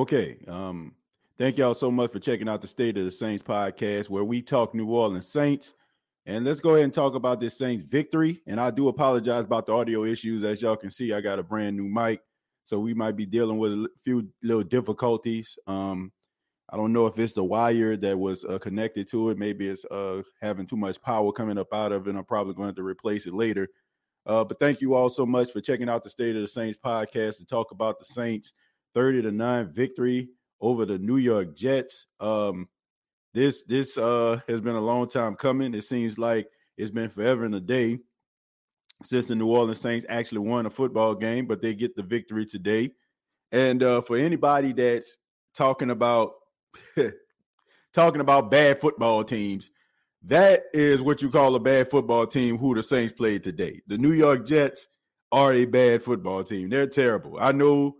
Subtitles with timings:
[0.00, 0.38] Okay.
[0.48, 0.94] Um,
[1.36, 4.40] thank y'all so much for checking out the State of the Saints podcast, where we
[4.40, 5.74] talk New Orleans Saints.
[6.24, 8.40] And let's go ahead and talk about this Saints victory.
[8.46, 10.42] And I do apologize about the audio issues.
[10.42, 12.22] As y'all can see, I got a brand new mic,
[12.64, 15.58] so we might be dealing with a few little difficulties.
[15.66, 16.12] Um,
[16.70, 19.36] I don't know if it's the wire that was uh, connected to it.
[19.36, 22.16] Maybe it's uh, having too much power coming up out of it.
[22.16, 23.68] I'm probably going to replace it later.
[24.24, 26.78] Uh, but thank you all so much for checking out the State of the Saints
[26.82, 28.54] podcast to talk about the Saints
[28.94, 30.28] 30 to 9 victory
[30.60, 32.06] over the New York Jets.
[32.18, 32.68] Um,
[33.32, 35.74] this this uh, has been a long time coming.
[35.74, 37.98] It seems like it's been forever and a day
[39.04, 42.44] since the New Orleans Saints actually won a football game, but they get the victory
[42.44, 42.90] today.
[43.52, 45.16] And uh, for anybody that's
[45.54, 46.32] talking about
[47.92, 49.70] talking about bad football teams,
[50.24, 53.80] that is what you call a bad football team who the Saints played today.
[53.86, 54.86] The New York Jets
[55.32, 56.68] are a bad football team.
[56.68, 57.38] They're terrible.
[57.40, 57.96] I know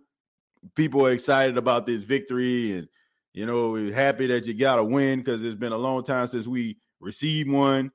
[0.75, 2.89] people are excited about this victory and
[3.33, 6.27] you know, we're happy that you got a win because it's been a long time
[6.27, 7.93] since we received one.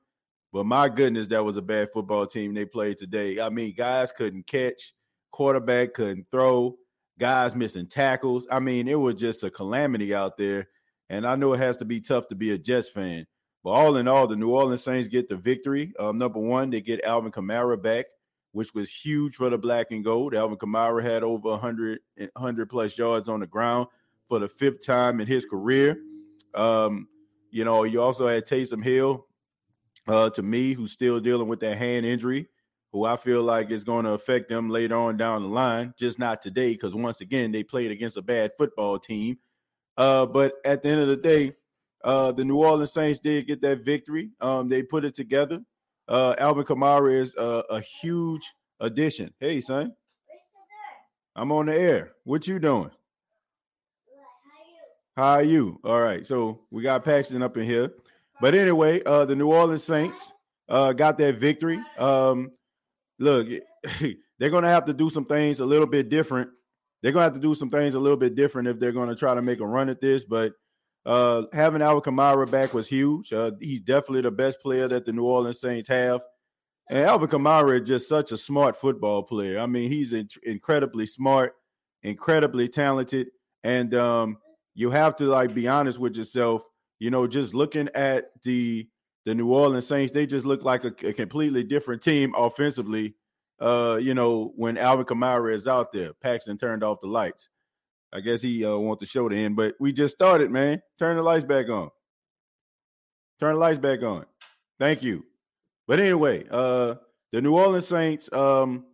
[0.52, 3.40] But my goodness, that was a bad football team they played today.
[3.40, 4.94] I mean, guys couldn't catch,
[5.30, 6.76] quarterback couldn't throw,
[7.18, 8.46] guys missing tackles.
[8.50, 10.68] I mean, it was just a calamity out there.
[11.10, 13.26] And I know it has to be tough to be a Jets fan.
[13.62, 15.92] But all in all, the New Orleans Saints get the victory.
[15.98, 18.06] Um, number one, they get Alvin Kamara back,
[18.56, 20.34] which was huge for the black and gold.
[20.34, 23.86] Alvin Kamara had over 100, 100 plus yards on the ground
[24.26, 25.98] for the fifth time in his career.
[26.54, 27.06] Um,
[27.50, 29.26] you know, you also had Taysom Hill,
[30.08, 32.48] uh, to me, who's still dealing with that hand injury,
[32.92, 36.18] who I feel like is going to affect them later on down the line, just
[36.18, 39.36] not today, because once again, they played against a bad football team.
[39.98, 41.52] Uh, but at the end of the day,
[42.02, 44.30] uh, the New Orleans Saints did get that victory.
[44.40, 45.60] Um, they put it together.
[46.08, 49.32] Uh, Alvin Kamara is a, a huge addition.
[49.40, 49.92] Hey, son.
[51.34, 52.12] I'm on the air.
[52.24, 52.90] What you doing?
[55.16, 55.80] How are you?
[55.84, 56.26] All right.
[56.26, 57.92] So we got Paxton up in here.
[58.40, 60.32] But anyway, uh, the New Orleans Saints
[60.68, 61.78] uh, got that victory.
[61.98, 62.52] Um,
[63.18, 63.48] look,
[64.38, 66.50] they're going to have to do some things a little bit different.
[67.02, 69.08] They're going to have to do some things a little bit different if they're going
[69.08, 70.24] to try to make a run at this.
[70.24, 70.52] But
[71.06, 73.32] uh, having Alvin Kamara back was huge.
[73.32, 76.20] Uh, he's definitely the best player that the New Orleans Saints have.
[76.90, 79.60] And Alvin Kamara is just such a smart football player.
[79.60, 81.54] I mean, he's in- incredibly smart,
[82.02, 83.28] incredibly talented,
[83.62, 84.38] and um,
[84.74, 86.62] you have to like be honest with yourself.
[86.98, 88.88] You know, just looking at the
[89.26, 93.14] the New Orleans Saints, they just look like a, a completely different team offensively.
[93.60, 97.48] Uh, you know, when Alvin Kamara is out there, Paxton turned off the lights.
[98.12, 100.80] I guess he uh, wants the show to end, but we just started, man.
[100.98, 101.90] Turn the lights back on.
[103.38, 104.24] Turn the lights back on.
[104.78, 105.24] Thank you.
[105.86, 106.94] But anyway, uh,
[107.32, 108.84] the New Orleans Saints, um,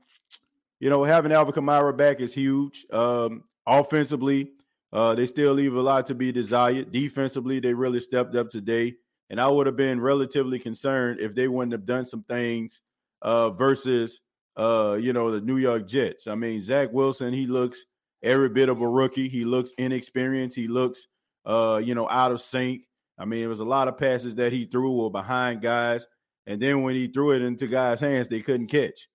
[0.80, 2.86] you know, having Alvin Kamara back is huge.
[2.92, 4.50] Um, offensively,
[4.92, 6.92] uh, they still leave a lot to be desired.
[6.92, 8.94] Defensively, they really stepped up today.
[9.30, 12.82] And I would have been relatively concerned if they wouldn't have done some things
[13.22, 14.20] uh, versus,
[14.56, 16.26] uh, you know, the New York Jets.
[16.26, 17.86] I mean, Zach Wilson, he looks
[18.22, 19.28] every bit of a rookie.
[19.28, 20.56] He looks inexperienced.
[20.56, 21.06] He looks,
[21.44, 22.82] uh, you know, out of sync.
[23.18, 26.06] I mean, it was a lot of passes that he threw were behind guys,
[26.46, 29.08] and then when he threw it into guys' hands, they couldn't catch.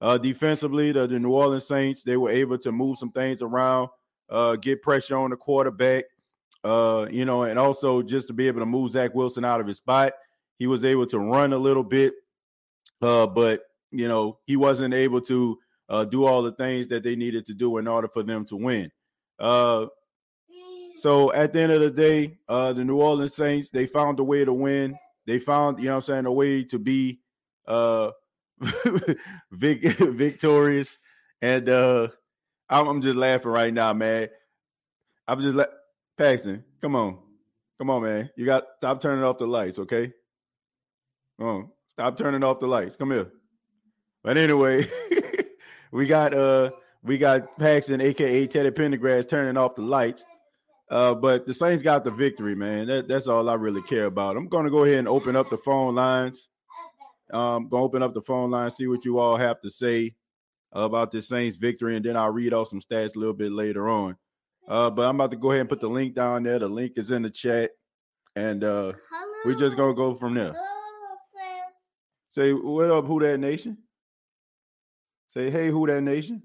[0.00, 3.88] Uh, defensively, the, the New Orleans Saints they were able to move some things around,
[4.30, 6.04] uh, get pressure on the quarterback,
[6.64, 9.66] uh, you know, and also just to be able to move Zach Wilson out of
[9.66, 10.14] his spot.
[10.58, 12.14] He was able to run a little bit,
[13.00, 13.62] uh, but
[13.92, 15.58] you know he wasn't able to
[15.92, 18.56] uh, do all the things that they needed to do in order for them to
[18.56, 18.90] win.
[19.38, 19.86] Uh,
[20.96, 24.24] so at the end of the day, uh, the New Orleans Saints they found a
[24.24, 24.96] way to win.
[25.26, 27.20] They found, you know, I'm saying, a way to be
[27.68, 28.10] uh,
[29.52, 30.98] vic- victorious.
[31.42, 32.08] And uh,
[32.70, 34.28] I'm, I'm, just laughing right now, man.
[35.28, 35.64] I'm just la-
[36.16, 36.64] Paxton.
[36.80, 37.18] Come on,
[37.78, 38.30] come on, man.
[38.36, 40.12] You got stop turning off the lights, okay?
[41.38, 42.96] Come on, stop turning off the lights.
[42.96, 43.30] Come here.
[44.24, 44.86] But anyway.
[45.92, 46.70] we got uh
[47.04, 50.24] we got Paxton, aka Teddy Pendergrass, turning off the lights.
[50.90, 52.86] Uh, but the Saints got the victory, man.
[52.86, 54.36] That, that's all I really care about.
[54.36, 56.48] I'm gonna go ahead and open up the phone lines.
[57.32, 60.14] Um, gonna open up the phone line, see what you all have to say
[60.72, 63.88] about this Saints victory, and then I'll read off some stats a little bit later
[63.88, 64.16] on.
[64.68, 66.58] Uh, but I'm about to go ahead and put the link down there.
[66.58, 67.70] The link is in the chat,
[68.36, 68.92] and uh,
[69.44, 70.54] we're just gonna go from there.
[72.30, 73.78] Say what up, who that nation?
[75.32, 76.42] Say, hey, who that nation?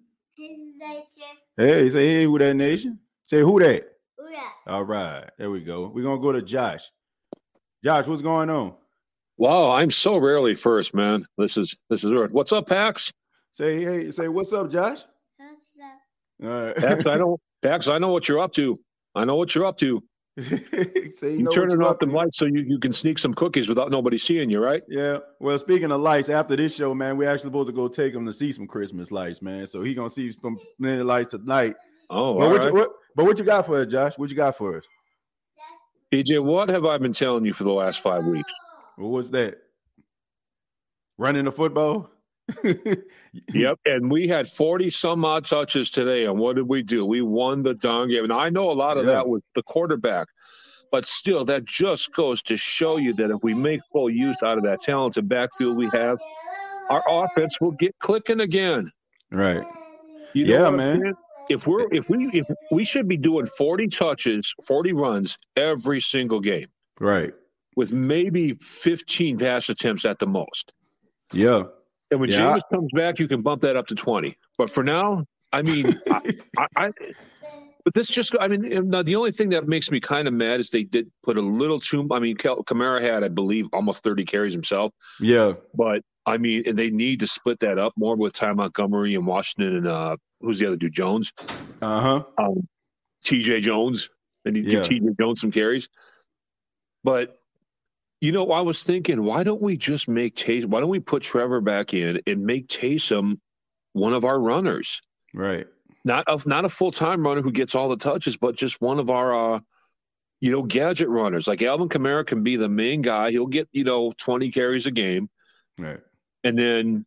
[1.57, 2.99] Hey, say, hey, who that nation?
[3.25, 3.85] Say, who that?
[4.17, 4.53] Who that?
[4.65, 5.91] All right, there we go.
[5.93, 6.89] We're gonna go to Josh.
[7.83, 8.75] Josh, what's going on?
[9.35, 11.25] Wow, I'm so rarely first, man.
[11.37, 12.31] This is this is weird.
[12.31, 13.11] What's up, Pax?
[13.51, 14.99] Say, hey, say, what's up, Josh?
[16.41, 17.05] All right, Pax.
[17.05, 17.89] I know, Pax.
[17.89, 18.79] I know what you're up to.
[19.15, 20.01] I know what you're up to.
[21.21, 24.19] You are turning off the lights so you, you can sneak some cookies without nobody
[24.19, 24.83] seeing you, right?
[24.87, 25.17] Yeah.
[25.39, 28.23] Well, speaking of lights, after this show, man, we actually supposed to go take him
[28.27, 29.65] to see some Christmas lights, man.
[29.65, 31.75] So he gonna see some many lights tonight.
[32.11, 32.67] Oh, but what, right.
[32.67, 34.17] you, what, but what you got for us, Josh?
[34.17, 34.85] What you got for us?
[36.13, 38.51] PJ, what have I been telling you for the last five weeks?
[38.95, 39.57] What was that?
[41.17, 42.11] Running the football?
[43.53, 43.79] Yep.
[43.85, 46.25] And we had 40 some odd touches today.
[46.25, 47.05] And what did we do?
[47.05, 48.23] We won the darn game.
[48.23, 49.13] And I know a lot of Yeah.
[49.13, 50.27] that was the quarterback.
[50.91, 54.57] But still, that just goes to show you that if we make full use out
[54.57, 56.17] of that talented backfield we have,
[56.89, 58.89] our offense will get clicking again.
[59.31, 59.63] Right.
[60.33, 61.13] You know Yeah, what I'm man.
[61.49, 66.39] If we're if we if we should be doing 40 touches, 40 runs every single
[66.39, 66.67] game
[66.99, 67.33] Right.
[67.75, 70.71] with maybe 15 pass attempts at the most.
[71.33, 71.63] Yeah.
[72.11, 72.39] And when Yeah.
[72.55, 74.37] Jameis comes back, you can bump that up to 20.
[74.57, 76.19] But for now, I mean, I,
[76.57, 76.91] I, I
[77.83, 80.59] but this just, I mean, now the only thing that makes me kind of mad
[80.59, 84.25] is they did put a little too, I mean, Kamara had, I believe, almost 30
[84.25, 84.91] carries himself.
[85.21, 85.53] yeah.
[85.73, 89.25] But I mean, and they need to split that up more with Ty Montgomery and
[89.25, 91.31] Washington and uh, who's the other dude, Jones,
[91.81, 92.23] Uh-huh.
[92.37, 92.67] um,
[93.25, 94.09] TJ Jones.
[94.43, 94.79] They need to Yeah.
[94.81, 95.87] give TJ Jones some carries.
[97.05, 97.36] But
[98.21, 100.65] you know, I was thinking, why don't we just make Taysom?
[100.65, 103.39] Why don't we put Trevor back in and make Taysom
[103.93, 105.01] one of our runners?
[105.33, 105.67] Right.
[106.03, 108.97] Not a not a full time runner who gets all the touches, but just one
[108.97, 109.59] of our, uh,
[110.39, 111.47] you know, gadget runners.
[111.47, 113.31] Like Alvin Kamara can be the main guy.
[113.31, 115.29] He'll get you know twenty carries a game,
[115.77, 115.99] Right.
[116.43, 117.05] and then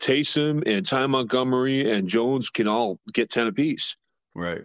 [0.00, 3.94] Taysom and Ty Montgomery and Jones can all get ten apiece.
[4.34, 4.64] Right.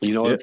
[0.00, 0.36] You know, Yeah.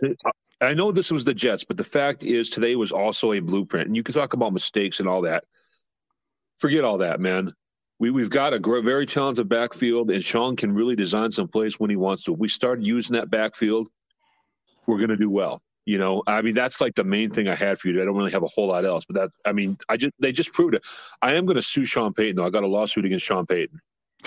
[0.62, 3.88] I know this was the Jets, but the fact is today was also a blueprint.
[3.88, 5.46] And you can talk about mistakes and all that.
[6.58, 7.54] Forget all that, man.
[8.00, 11.80] We we've got a great, very talented backfield, and Sean can really design some plays
[11.80, 12.34] when he wants to.
[12.34, 13.90] If we start using that backfield,
[14.86, 15.62] we're going to do well.
[15.86, 18.02] You know, I mean, that's like the main thing I had for you.
[18.02, 20.32] I don't really have a whole lot else, but that, I mean, I just they
[20.32, 20.84] just proved it.
[21.22, 22.36] I am going to sue Sean Payton.
[22.36, 23.82] Though I got a lawsuit against Sean Payton.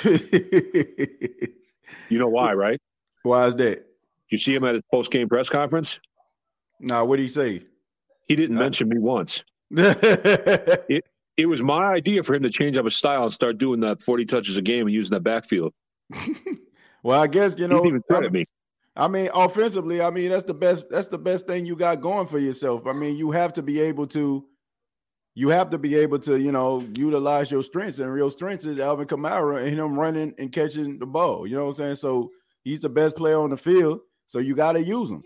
[2.13, 2.79] You know why, right?
[3.23, 3.87] Why is that?
[4.29, 5.99] You see him at his post game press conference.
[6.83, 7.63] Nah, what do you say?
[8.27, 9.45] He didn't mention me once.
[9.71, 11.03] right.
[11.39, 14.03] It was my idea for him to change up his style and start doing that
[14.03, 15.73] 40 touches a game and using that backfield.
[17.03, 17.81] Well, I guess you He know.
[18.11, 18.45] I mean, me.
[18.95, 20.89] I mean, offensively, I mean that's the best.
[20.91, 22.87] That's the best thing you got going for yourself.
[22.87, 24.45] I mean, you have to be able to.
[25.35, 28.79] You have to be able to, you know, utilize your strengths, and real strengths is
[28.79, 31.47] Alvin Kamara and him running and catching the ball.
[31.47, 31.95] You know what I'm saying?
[31.95, 32.31] So
[32.65, 34.01] he's the best player on the field.
[34.27, 35.23] So you got to use him.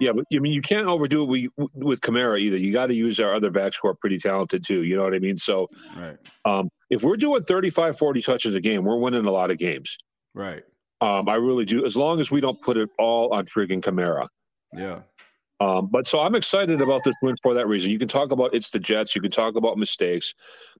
[0.00, 2.56] Yeah, but I mean, you can't overdo it with, with Kamara either.
[2.56, 4.82] You got to use our other backs who are pretty talented too.
[4.82, 5.36] You know what I mean?
[5.36, 6.16] So Right.
[6.46, 9.96] um, if we're doing 35, 40 touches a game, we're winning a lot of games.
[10.34, 10.62] Right.
[11.02, 14.26] Um, I really do, as long as we don't put it all on friggin' Kamara.
[14.74, 15.00] Yeah.
[15.60, 17.90] Um, but so I'm excited about this win for that reason.
[17.90, 20.32] You can talk about it's the Jets, you can talk about mistakes,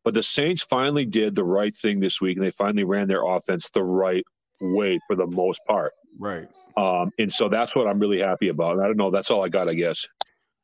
[0.05, 3.27] but the Saints finally did the right thing this week, and they finally ran their
[3.27, 4.25] offense the right
[4.63, 5.93] way for the most part.
[6.19, 6.49] Right.
[6.77, 8.75] Um, and so that's what I'm really happy about.
[8.75, 10.07] And I don't know, that's all I got, I guess.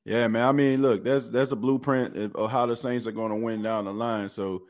[0.04, 0.46] Yeah, man.
[0.46, 3.62] I mean, look, that's that's a blueprint of- how the Saints are going to win
[3.62, 4.28] down the line.
[4.28, 4.62] So,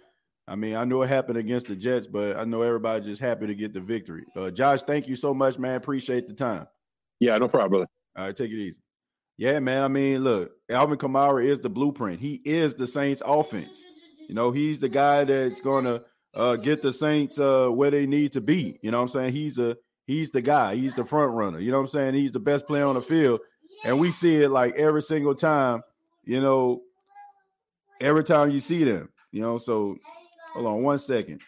[0.49, 3.47] I mean, I know it happened against the Jets, but I know everybody just happy
[3.47, 4.25] to get the victory.
[4.35, 5.75] Uh, Josh, thank you so much, man.
[5.75, 6.67] Appreciate the time.
[7.21, 7.87] Yeah, no problem, brother.
[8.17, 8.79] All right, take it easy.
[9.37, 9.83] Yeah, man.
[9.83, 12.19] I mean, look, Alvin Kamara is the blueprint.
[12.21, 13.85] He is the Saints offense.
[14.29, 16.03] You know, he's the guy that's gonna
[16.35, 18.79] uh, get the Saints uh, where they need to be.
[18.83, 19.33] You know what I'm saying?
[19.35, 19.77] He's a
[20.07, 21.59] he's the guy, he's the front runner.
[21.59, 22.15] You know what I'm saying?
[22.15, 23.41] He's the best player on the field.
[23.85, 25.83] And we see it like every single time,
[26.25, 26.83] you know,
[28.01, 29.59] every time you see them, you know.
[29.59, 29.97] So
[30.55, 31.43] hold on one second.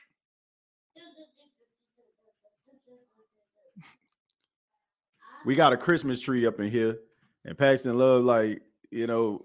[5.46, 6.98] We got a Christmas tree up in here,
[7.44, 8.60] and Paxton Love, like,
[8.90, 9.42] you know,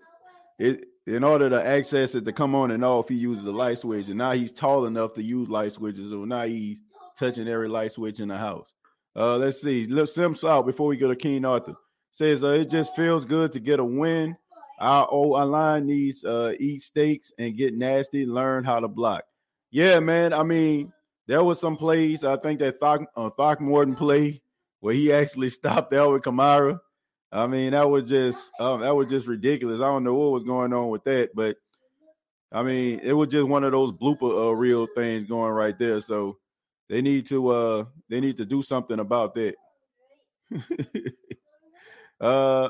[0.59, 3.77] it in order to access it to come on and off, he uses the light
[3.79, 4.07] switch.
[4.07, 6.11] And now he's tall enough to use light switches.
[6.11, 6.79] So now he's
[7.17, 8.73] touching every light switch in the house.
[9.15, 9.85] Uh, let's see.
[9.85, 11.75] Look, Sims out before we go to King Arthur.
[12.11, 14.37] Says uh, it just feels good to get a win.
[14.79, 19.23] Our old line needs uh eat steaks and get nasty, learn how to block.
[19.71, 20.33] Yeah, man.
[20.33, 20.91] I mean,
[21.27, 22.23] there was some plays.
[22.23, 24.41] I think that Throck, uh, Throckmorton play
[24.79, 26.79] where he actually stopped Alvin Kamara.
[27.31, 29.79] I mean, that was just um, that was just ridiculous.
[29.79, 31.57] I don't know what was going on with that, but
[32.51, 35.99] I mean, it was just one of those blooper uh, reel things going right there.
[35.99, 36.37] So
[36.89, 39.55] they need to uh they need to do something about that.
[42.21, 42.69] uh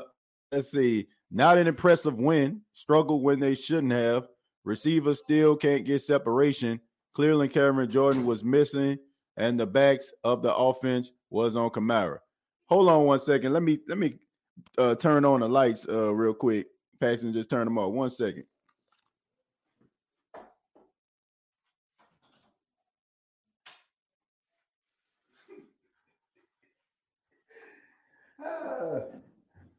[0.52, 1.08] let's see.
[1.30, 2.62] Not an impressive win.
[2.74, 4.28] Struggled when they shouldn't have.
[4.64, 6.80] Receivers still can't get separation.
[7.14, 8.98] Clearly, Cameron Jordan was missing,
[9.36, 12.18] and the backs of the offense was on Kamara.
[12.66, 13.52] Hold on one second.
[13.52, 14.14] Let me let me
[14.78, 16.66] uh, turn on the lights uh, real quick.
[17.00, 17.92] Paxton, just turn them off.
[17.92, 18.44] One second.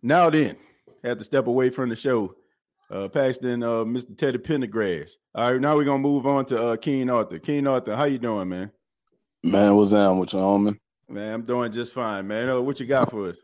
[0.01, 0.57] Now then,
[1.03, 2.35] had to step away from the show.
[2.91, 4.15] Uh, Paxton, uh, Mr.
[4.15, 5.11] Teddy Pendergrass.
[5.33, 7.39] All right, now we're gonna move on to uh, King Arthur.
[7.39, 8.71] King Arthur, how you doing, man?
[9.43, 10.77] Man, what's down with you, homie?
[11.09, 12.49] Man, I'm doing just fine, man.
[12.49, 13.37] Uh, what you got for us?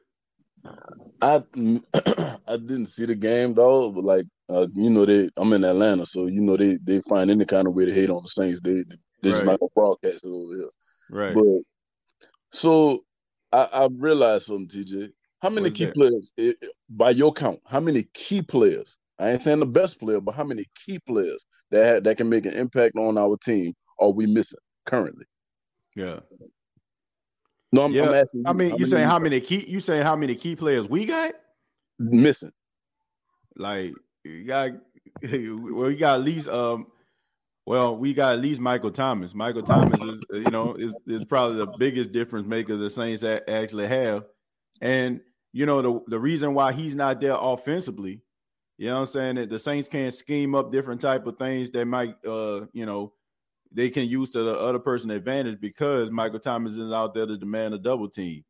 [1.22, 1.44] I
[2.48, 6.06] I didn't see the game though, but like uh, you know, they I'm in Atlanta,
[6.06, 8.62] so you know they they find any kind of way to hate on the Saints.
[8.62, 8.84] They
[9.22, 10.70] they're just not gonna broadcast it over here.
[11.12, 11.34] Right.
[11.34, 11.62] But
[12.52, 13.04] so
[13.52, 15.12] I, I realized something, TJ.
[15.42, 15.96] How many key that?
[15.96, 16.32] players,
[16.90, 18.98] by your count, how many key players?
[19.20, 22.46] I ain't saying the best player, but how many key players that that can make
[22.46, 25.26] an impact on our team are we missing currently?
[25.96, 26.20] yeah.
[27.74, 28.44] No, I'm, Yeah, I'm asking.
[28.46, 29.66] I mean, you saying how many key?
[29.68, 31.34] You saying how many key players we got?
[32.02, 32.52] missing?
[33.56, 33.94] Like
[34.24, 34.72] you got,
[35.24, 36.88] well, you got at least um,
[37.66, 39.34] well, we got at least Michael Thomas.
[39.34, 43.88] Michael Thomas is you know is is probably the biggest difference maker the Saints actually
[43.88, 44.26] have,
[44.82, 45.22] and
[45.54, 48.22] you know the the reason why he's not there offensively,
[48.78, 51.72] you know what I'm saying that the Saints can't scheme up different type of things
[51.72, 53.14] that might uh you know
[53.72, 57.38] they can use to the other person advantage because Michael Thomas is out there to
[57.38, 58.44] demand a double team.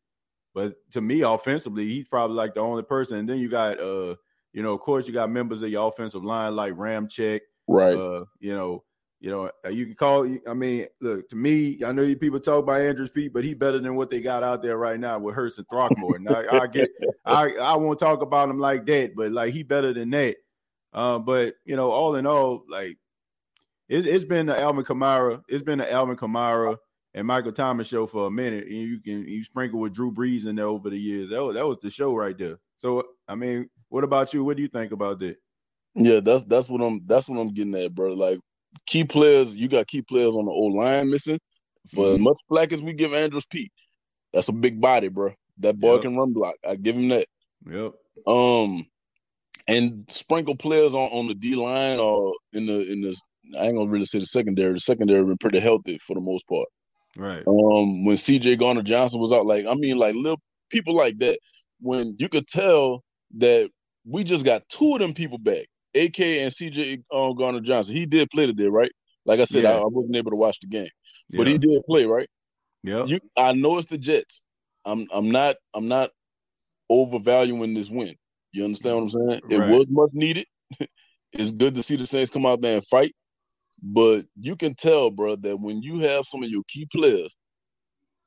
[0.54, 3.18] But to me, offensively, he's probably like the only person.
[3.18, 4.16] And then you got uh,
[4.54, 7.96] you know, of course, you got members of your offensive line like Ramczyk, Right.
[7.96, 8.84] uh, you know,
[9.22, 10.28] you know, uh, you can call.
[10.48, 13.54] I mean, look to me, I know you people talk about Andrus Peat, but he
[13.54, 16.28] better than what they got out there right now with Hurst and Throckmorton.
[16.28, 16.90] I, I get,
[17.26, 20.38] I I won't talk about him like that, but like he better than that.
[20.92, 22.98] Uh, but you know, all in all, like
[23.88, 26.78] it, it's been the Alvin Kamara, it's been the Alvin Kamara
[27.14, 30.48] and Michael Thomas show for a minute, and you can you sprinkle with Drew Brees
[30.48, 31.30] in there over the years.
[31.30, 32.58] That was, that was the show right there.
[32.80, 34.44] So I mean, what about you?
[34.44, 35.36] What do you think about that?
[35.94, 38.14] Yeah, that's that's what I'm that's what I'm getting at, bro.
[38.14, 38.40] Like
[38.86, 41.40] key players, you got key players on the old line missing.
[41.94, 42.22] For as Mhm.
[42.22, 43.72] much flack as we give Andrus Peat,
[44.34, 45.34] that's a big body, bro.
[45.58, 46.02] That boy Yep.
[46.04, 46.56] can run block.
[46.68, 47.28] I give him that.
[47.70, 47.94] Yep.
[48.28, 48.86] Um,
[49.68, 53.16] and sprinkle players on, on the D line or in the in the
[53.58, 54.74] I ain't gonna really say the secondary.
[54.74, 56.68] The secondary been pretty healthy for the most part.
[57.18, 57.44] Right.
[57.46, 61.40] Um, when CJ Gardner Johnson was out, like I mean, like little people like that,
[61.80, 63.04] when you could tell
[63.38, 63.70] that
[64.06, 67.96] we just got two of them people back, AK and CJ uh, Gardner Johnson.
[67.96, 68.92] He did play today, right?
[69.26, 69.82] Like I said, I, Yeah.
[69.82, 70.90] I wasn't able to watch the game,
[71.32, 71.54] but Yeah.
[71.54, 72.30] he did play, right?
[72.84, 73.06] Yeah.
[73.06, 74.44] You, I know it's the Jets.
[74.86, 76.12] I'm, I'm not, I'm not
[76.90, 78.16] overvaluing this win.
[78.52, 79.42] You understand what I'm saying?
[79.50, 80.46] It was much needed.
[81.34, 83.14] it's good to see the Saints come out there and fight,
[83.82, 87.36] but you can tell, bro, that when you have some of your key players,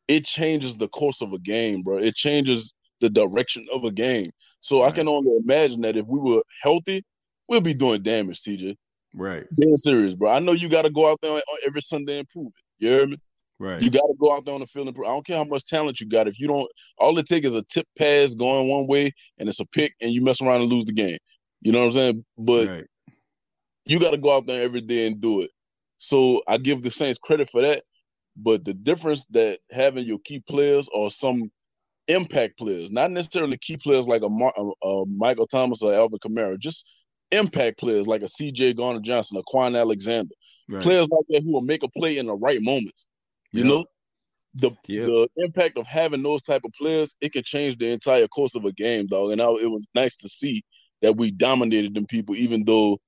[0.09, 1.99] it changes the course of a game, bro.
[1.99, 4.31] It changes the direction of a game.
[4.61, 7.03] So I can only imagine that if we were healthy,
[7.49, 8.77] we'll be doing damage, TJ.
[9.15, 9.45] right.
[9.55, 10.31] Dead serious, bro.
[10.31, 12.85] I know you got to go out there every Sunday and prove it.
[12.85, 13.19] You hear me?
[13.59, 13.81] Right.
[13.81, 15.09] You got to go out there on the field and prove.
[15.09, 16.27] I don't care how much talent you got.
[16.27, 19.61] If you don't, all it takes is a tip pass going one way and it's
[19.61, 21.19] a pick, and you mess around and lose the game.
[21.63, 22.25] You know what I'm saying?
[22.37, 22.85] But right.
[23.87, 25.51] you got to go out there every day and do it.
[25.99, 27.85] So I give the Saints credit for that.
[28.37, 31.51] But the difference that having your key players or some
[32.09, 36.59] impact players, not necessarily key players like a, a, a Michael Thomas or Alvin Kamara,
[36.59, 36.85] just
[37.35, 40.35] impact players like a CJ Gardner Johnson, a Kwon Alexander,
[40.69, 40.83] Right.
[40.83, 43.07] players like that who will make a play in the right moments.
[43.53, 43.67] You Yep.
[43.69, 43.85] know,
[44.55, 45.07] the Yep.
[45.07, 48.65] the impact of having those type of players, it can change the entire course of
[48.65, 49.33] a game, dog.
[49.33, 50.63] And I, it was nice to see
[51.03, 52.99] that we dominated them people, even though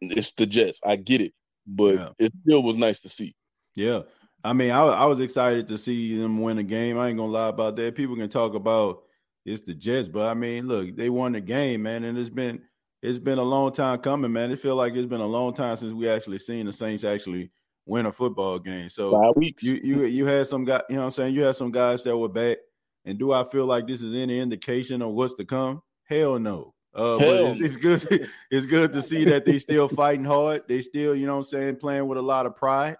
[0.00, 0.80] it's the Jets.
[0.84, 1.32] I get it,
[1.66, 2.08] but Yeah.
[2.18, 3.34] it still was nice to see.
[3.74, 4.02] Yeah.
[4.44, 6.98] I mean, I, I was excited to see them win a game.
[6.98, 7.94] I ain't gonna lie about that.
[7.94, 9.02] People can talk about
[9.44, 12.62] it's the Jets, but I mean, look, they won the game, man, and it's been
[13.06, 14.50] it's been a long time coming, man.
[14.50, 17.50] It feel like it's been a long time since we actually seen the Saints actually
[17.86, 18.88] win a football game.
[18.88, 19.62] So Five weeks.
[19.62, 21.34] you you you had some guy, you know what I'm saying?
[21.34, 22.58] You had some guys that were back.
[23.04, 25.82] And do I feel like this is any indication of what's to come?
[26.02, 26.74] Hell no.
[26.92, 28.28] Uh, but it's, it's good.
[28.50, 30.62] it's good to see that they still fighting hard.
[30.66, 32.96] They still, you know what I'm saying, playing with a lot of pride.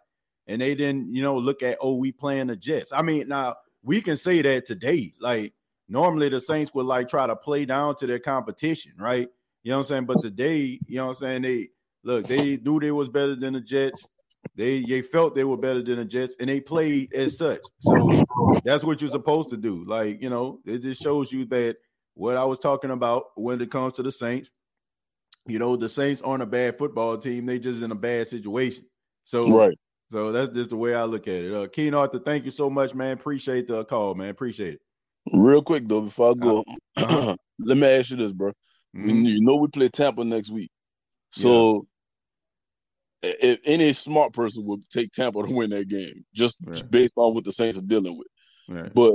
[0.46, 2.92] And they didn't, you know, look at, oh, we playing the Jets.
[2.92, 5.14] I mean, now we can say that today.
[5.20, 5.54] Like
[5.88, 9.28] normally the Saints would like try to play down to their competition, right?
[9.66, 10.04] You know what I'm saying?
[10.04, 11.42] But today, you know what I'm saying?
[11.42, 11.70] They
[12.04, 14.06] look, they knew they was better than the Jets.
[14.54, 17.58] They they felt they were better than the Jets, and they played as such.
[17.80, 18.22] So
[18.64, 19.84] that's what you're supposed to do.
[19.84, 21.78] Like you know, it just shows you that
[22.14, 24.50] what I was talking about when it comes to the Saints.
[25.48, 28.84] You know, the Saints aren't a bad football team; they just in a bad situation.
[29.24, 29.76] So Right.
[30.12, 31.52] so that's just the way I look at it.
[31.52, 33.14] Uh, King Arthur, thank you so much, man.
[33.14, 34.28] Appreciate the call, man.
[34.28, 34.80] Appreciate it.
[35.32, 36.64] Real quick though, before I go,
[36.98, 37.36] uh-huh.
[37.58, 38.52] let me ask you this, bro.
[38.96, 39.26] Mm-hmm.
[39.26, 40.70] you know we play Tampa next week,
[41.32, 41.86] so
[43.22, 43.32] yeah.
[43.40, 46.90] if any smart person would take Tampa to win that game, just right.
[46.90, 48.28] based on what the Saints are dealing with.
[48.68, 48.92] Right.
[48.94, 49.14] But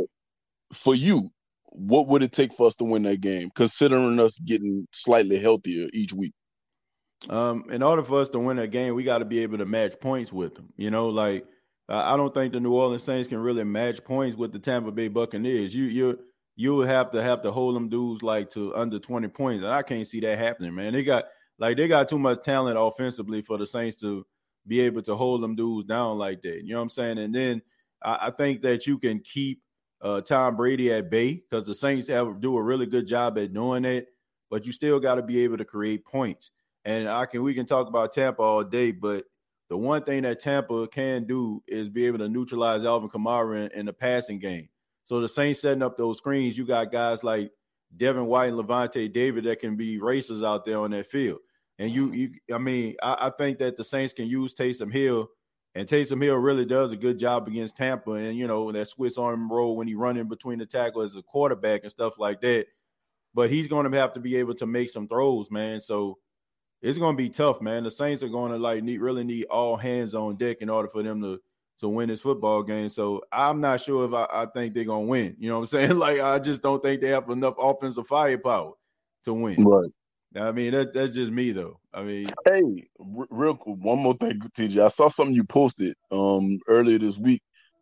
[0.73, 1.31] for you,
[1.65, 5.87] what would it take for us to win that game, considering us getting slightly healthier
[5.93, 6.33] each week?
[7.29, 9.65] Um, in order for us to win a game, we got to be able to
[9.65, 10.73] match points with them.
[10.75, 11.45] You know, like
[11.87, 15.07] I don't think the New Orleans Saints can really match points with the Tampa Bay
[15.07, 15.75] Buccaneers.
[15.75, 16.19] You you
[16.61, 19.63] you would have to have to hold them dudes like to under 20 points.
[19.63, 20.93] And I can't see that happening, man.
[20.93, 21.25] They got
[21.57, 24.27] like they got too much talent offensively for the Saints to
[24.67, 26.61] be able to hold them dudes down like that.
[26.63, 27.17] You know what I'm saying?
[27.17, 27.63] And then
[28.03, 29.63] I, I think that you can keep
[30.03, 33.53] uh, Tom Brady at bay because the Saints have do a really good job at
[33.53, 34.09] doing it,
[34.51, 36.51] but you still got to be able to create points.
[36.85, 39.25] And I can we can talk about Tampa all day, but
[39.67, 43.79] the one thing that Tampa can do is be able to neutralize Alvin Kamara in,
[43.79, 44.69] in the passing game.
[45.11, 47.51] So the Saints setting up those screens, you got guys like
[47.97, 51.39] Devin White and Lavonte David that can be racers out there on that field.
[51.79, 55.27] And you, you, I mean, I, I think that the Saints can use Taysom Hill,
[55.75, 58.11] and Taysom Hill really does a good job against Tampa.
[58.11, 61.21] And you know that Swiss arm roll when he running between the tackle as a
[61.21, 62.67] quarterback and stuff like that.
[63.33, 65.81] But he's going to have to be able to make some throws, man.
[65.81, 66.19] So
[66.81, 67.83] it's going to be tough, man.
[67.83, 70.87] The Saints are going to like need really need all hands on deck in order
[70.87, 71.41] for them to
[71.81, 72.89] to win this football game.
[72.89, 75.35] So I'm not sure if I, I think they're going to win.
[75.39, 75.97] You know what I'm saying?
[76.01, 78.73] Like I just don't think they have enough offensive firepower
[79.25, 79.61] to win.
[79.63, 79.91] Right.
[80.35, 81.79] I mean that that's just me though.
[81.93, 84.83] I mean, hey, r- real quick, one more thing, TJ.
[84.83, 87.41] I saw something you posted um earlier this week,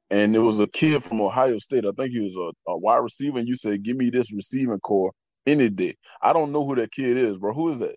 [0.10, 1.86] and it was a kid from Ohio State.
[1.86, 4.80] I think he was a, a wide receiver, and you said, "Give me this receiving
[4.80, 5.12] core
[5.46, 7.54] any day." I don't know who that kid is, bro.
[7.54, 7.96] Who is that?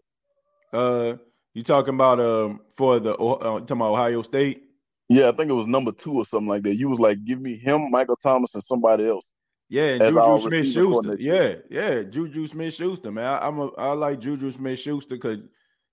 [0.72, 1.16] Uh,
[1.54, 4.64] you talking about um for the uh, talking about Ohio State?
[5.08, 6.76] Yeah, I think it was number two or something like that.
[6.76, 9.32] You was like, give me him, Michael Thomas, and somebody else.
[9.68, 11.16] Yeah, Juju Smith Schuster.
[11.18, 13.24] Yeah, yeah, Juju Smith Schuster, man.
[13.24, 15.38] I, am a I like Juju Smith Schuster because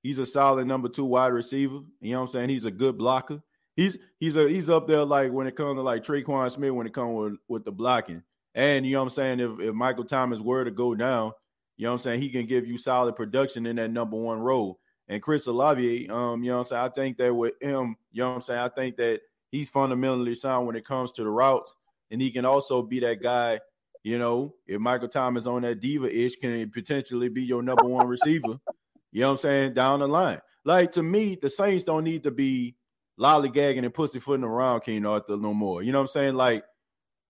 [0.04, 1.80] he's a solid number two wide receiver.
[2.02, 2.50] You know what I'm saying?
[2.50, 3.42] He's a good blocker.
[3.78, 6.88] He's he's a he's up there like when it comes to like Tre'Quan Smith when
[6.88, 8.22] it comes with, with the blocking.
[8.54, 9.40] And you know what I'm saying?
[9.40, 11.32] If if Michael Thomas were to go down,
[11.78, 12.22] you know what I'm saying?
[12.22, 14.82] He can give you solid production in that number one role.
[15.10, 16.82] And Chris Olave, um, you know I'm saying?
[16.82, 18.60] I think that with him, you know I'm saying?
[18.60, 21.76] I think that he's fundamentally sound when it comes to the routes.
[22.12, 23.60] And he can also be that guy,
[24.04, 28.08] you know, if Michael Thomas on that diva ish, can potentially be your number one
[28.08, 28.60] receiver.
[29.12, 29.74] You know what I'm saying?
[29.74, 30.40] Down the line.
[30.66, 32.76] Like to me, the Saints don't need to be
[33.20, 35.82] lollygagging and pussyfooting around King Arthur no more.
[35.82, 36.36] You know what I'm saying?
[36.36, 36.64] Like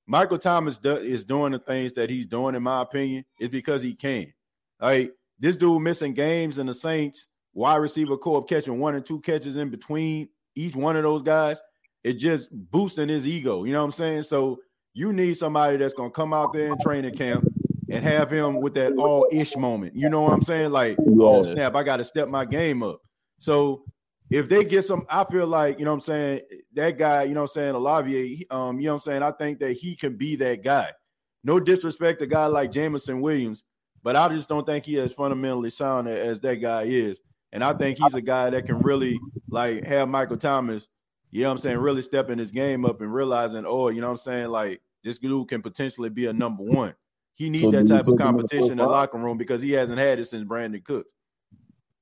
[0.06, 3.82] Michael Thomas do, is doing the things that he's doing, in my opinion, is because
[3.82, 4.34] he can.
[4.82, 7.28] Like this dude missing games in the Saints,
[7.60, 11.62] wide receiver core catching one and two catches in between each one of those guys,
[12.06, 13.66] it just boosting his ego.
[13.66, 14.24] You know what I'm saying?
[14.24, 14.60] So
[14.94, 17.46] you need somebody that's gonna come out there in training camp
[17.90, 19.94] and have him with that all ish moment.
[19.94, 20.72] You know what I'm saying?
[20.72, 23.02] Like, oh snap, I got to step my game up.
[23.40, 23.84] So
[24.30, 26.42] if they get some, I feel like, you know what I'm saying,
[26.76, 29.32] that guy, you know what I'm saying, Olave, um, you know what I'm saying, I
[29.32, 30.92] think that he can be that guy.
[31.44, 33.64] No disrespect to a guy like Jameson Williams,
[34.02, 37.20] but I just don't think he is fundamentally sound as that guy is.
[37.52, 40.90] And I think he's a guy that can really like have Michael Thomas,
[41.32, 44.08] you know what I'm saying, really stepping his game up and realizing, oh, you know
[44.08, 46.94] what I'm saying, like this dude can potentially be a number one.
[47.34, 50.20] He needs so that type of competition in the locker room because he hasn't had
[50.20, 51.14] it since Brandin Cooks.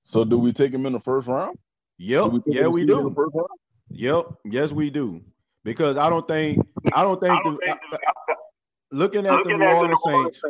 [0.04, 1.58] So do we take him in the first round?
[2.00, 2.32] Yep.
[2.32, 3.16] We yeah, we do.
[3.90, 4.26] Yep.
[4.46, 5.22] Yes, we do.
[5.64, 8.34] Because I don't think I don't think, I don't the, think I,
[8.92, 10.42] looking at looking the New Orleans Saints,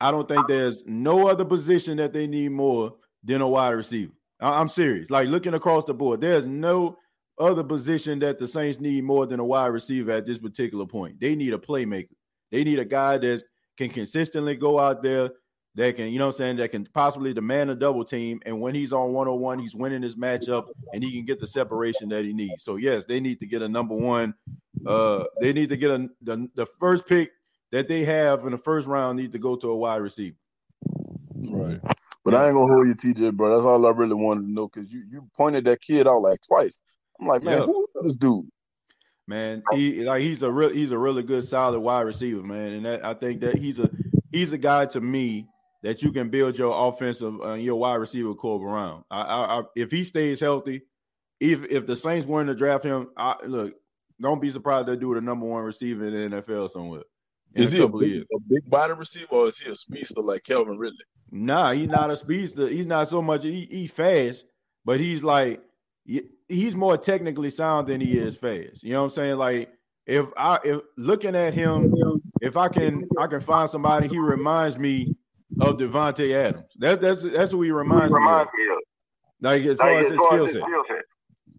[0.00, 4.12] I don't think there's no other position that they need more than a wide receiver.
[4.40, 5.10] I'm serious.
[5.10, 6.98] Like looking across the board, there's no
[7.38, 11.20] other position that the Saints need more than a wide receiver at this particular point.
[11.20, 12.14] They need a playmaker.
[12.50, 13.42] They need a guy that
[13.76, 15.30] can consistently go out there,
[15.74, 18.40] that can, you know I'm saying, that can possibly demand a double team.
[18.46, 22.08] And when he's on 101, he's winning his matchup and he can get the separation
[22.10, 22.64] that he needs.
[22.64, 24.34] So, yes, they need to get a number one.
[24.86, 27.30] Uh, they need to get a the, the first pick
[27.72, 30.36] that they have in the first round need to go to a wide receiver.
[32.26, 33.54] But I ain't gonna hold you, TJ, bro.
[33.54, 36.40] That's all I really wanted to know because you you pointed that kid out like
[36.44, 36.76] twice.
[37.20, 38.50] I'm like, man, who is this dude?
[39.28, 42.72] Man, he like he's a real he's a really good solid wide receiver, man.
[42.72, 43.88] And that, I think that he's a
[44.32, 45.46] he's a guy to me
[45.84, 49.04] that you can build your offensive uh, your wide receiver core around.
[49.08, 50.82] I, I, I, if he stays healthy,
[51.38, 53.74] if if the Saints weren't to draft him, I, look,
[54.20, 57.04] don't be surprised they do the number one receiver in the NFL somewhere.
[57.54, 60.78] Is he a big, a big, body receiver or is he a speedster like Calvin
[60.78, 60.98] Ridley?
[61.30, 62.68] Nah, he's not a speedster.
[62.68, 63.44] He's not so much.
[63.44, 64.44] He, he fast,
[64.84, 65.62] but he's like
[66.48, 68.82] he's more technically sound than he is fast.
[68.82, 69.36] You know what I'm saying?
[69.36, 69.70] Like
[70.06, 71.94] if I if looking at him,
[72.40, 75.14] if I can I can find somebody, he reminds me
[75.60, 76.72] of Davante Adams.
[76.78, 78.78] That's that's that's who he reminds, reminds me of.
[79.40, 80.62] Like as far as his skill set.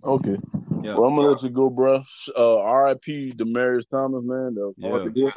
[0.04, 0.38] Okay.
[0.84, 0.96] Yeah.
[0.96, 2.02] Well, I'm gonna let you go, bro.
[2.38, 3.34] Uh, R.I.P.
[3.36, 4.54] Demaryius Thomas, man.
[4.54, 5.04] That was hard yeah.
[5.04, 5.34] to get.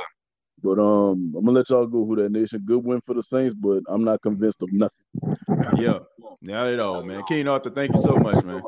[0.63, 2.05] But um, I'm gonna let y'all go.
[2.05, 2.63] Who that nation?
[2.65, 5.05] Good win for the Saints, but I'm not convinced of nothing.
[5.77, 5.99] Yeah,
[6.41, 7.23] not at all, man.
[7.29, 8.63] King Arthur, thank you so much, man.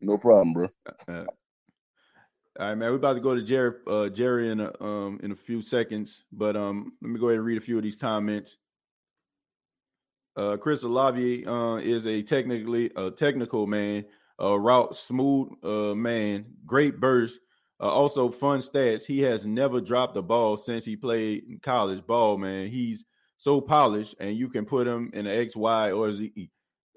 [0.00, 0.68] No problem, bro.
[1.08, 1.24] Uh,
[2.58, 2.90] all right, man.
[2.90, 6.24] We're about to go to Jerry, uh, Jerry in a um in a few seconds,
[6.32, 8.56] but um, let me go ahead and read a few of these comments.
[10.36, 14.04] Uh, Chris Olave uh, is a technically a technical man,
[14.38, 17.38] a route smooth uh, man, great burst.
[17.82, 19.04] Uh, also, fun stats.
[19.04, 22.38] He has never dropped the ball since he played college ball.
[22.38, 23.04] Man, he's
[23.38, 26.50] so polished, and you can put him in an X, Y, or Z.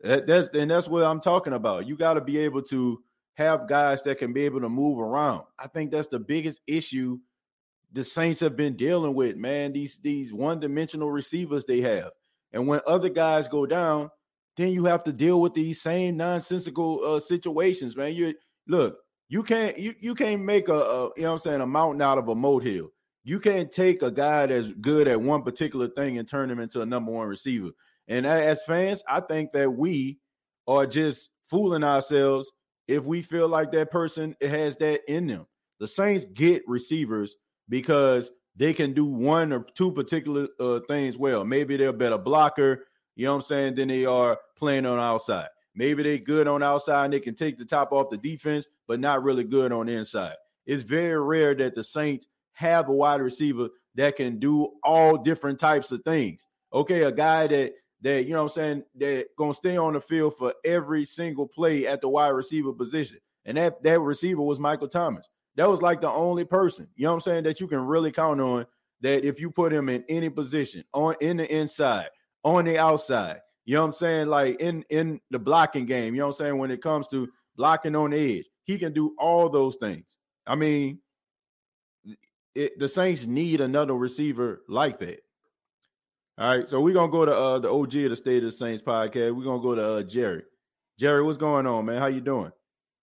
[0.03, 1.87] That, that's and that's what I'm talking about.
[1.87, 3.01] You got to be able to
[3.33, 5.41] have guys that can be able to move around.
[5.57, 7.17] I think that's the biggest issue
[7.91, 9.73] the Saints have been dealing with, man.
[9.73, 12.11] These these one-dimensional receivers they have.
[12.53, 14.11] And when other guys go down,
[14.55, 18.13] then you have to deal with these same nonsensical uh, situations, man.
[18.13, 18.35] You
[18.67, 22.01] look, you can't you you can't make a, a you know I'm saying a mountain
[22.01, 22.89] out of a molehill.
[23.23, 26.81] You can't take a guy that's good at one particular thing and turn him into
[26.81, 27.71] a number one receiver.
[28.07, 30.19] And as fans, I think that we
[30.67, 32.51] are just fooling ourselves
[32.87, 35.47] if we feel like that person has that in them.
[35.79, 37.35] The Saints get receivers
[37.67, 41.43] because they can do one or two particular uh, things well.
[41.43, 42.85] Maybe they're a better blocker,
[43.15, 45.47] you know what I'm saying, than they are playing on outside.
[45.75, 48.99] Maybe they're good on outside and they can take the top off the defense, but
[48.99, 50.35] not really good on the inside.
[50.65, 55.59] It's very rare that the Saints have a wide receiver that can do all different
[55.59, 56.47] types of things.
[56.73, 60.01] Okay, a guy that that you know what I'm saying that gonna stay on the
[60.01, 63.17] field for every single play at the wide receiver position.
[63.45, 65.27] And that that receiver was Michael Thomas.
[65.55, 68.11] That was like the only person, you know what I'm saying, that you can really
[68.11, 68.65] count on
[69.01, 72.09] that if you put him in any position, on in the inside,
[72.43, 76.19] on the outside, you know what I'm saying, like in in the blocking game, you
[76.19, 79.15] know what I'm saying, when it comes to blocking on the edge, he can do
[79.17, 80.05] all those things.
[80.45, 80.99] I mean,
[82.53, 85.19] it, the Saints need another receiver like that.
[86.37, 88.51] All right, so we're gonna go to uh, the OG of the State of the
[88.51, 89.35] Saints podcast.
[89.35, 90.43] We're gonna go to uh, Jerry.
[90.99, 91.97] Jerry, what's going on, man?
[91.97, 92.51] How you doing?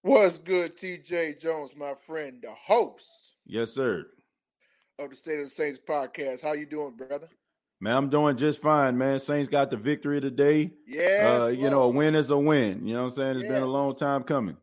[0.03, 3.35] What's good, TJ Jones, my friend, the host?
[3.47, 4.07] Yes, sir.
[4.99, 6.43] Of the State of the Saints podcast.
[6.43, 7.29] How you doing, brother?
[7.83, 9.19] Man, I'm doing just fine, man.
[9.19, 10.71] Saints got the victory today.
[10.87, 11.41] Yeah.
[11.41, 12.87] Uh, you know, a win is a win.
[12.87, 13.31] You know what I'm saying?
[13.31, 13.53] It's yes.
[13.53, 14.57] been a long time coming.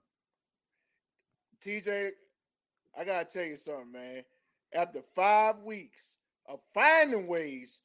[1.61, 2.11] TJ,
[2.97, 4.23] I gotta tell you something, man.
[4.73, 6.15] After five weeks
[6.47, 7.81] of finding ways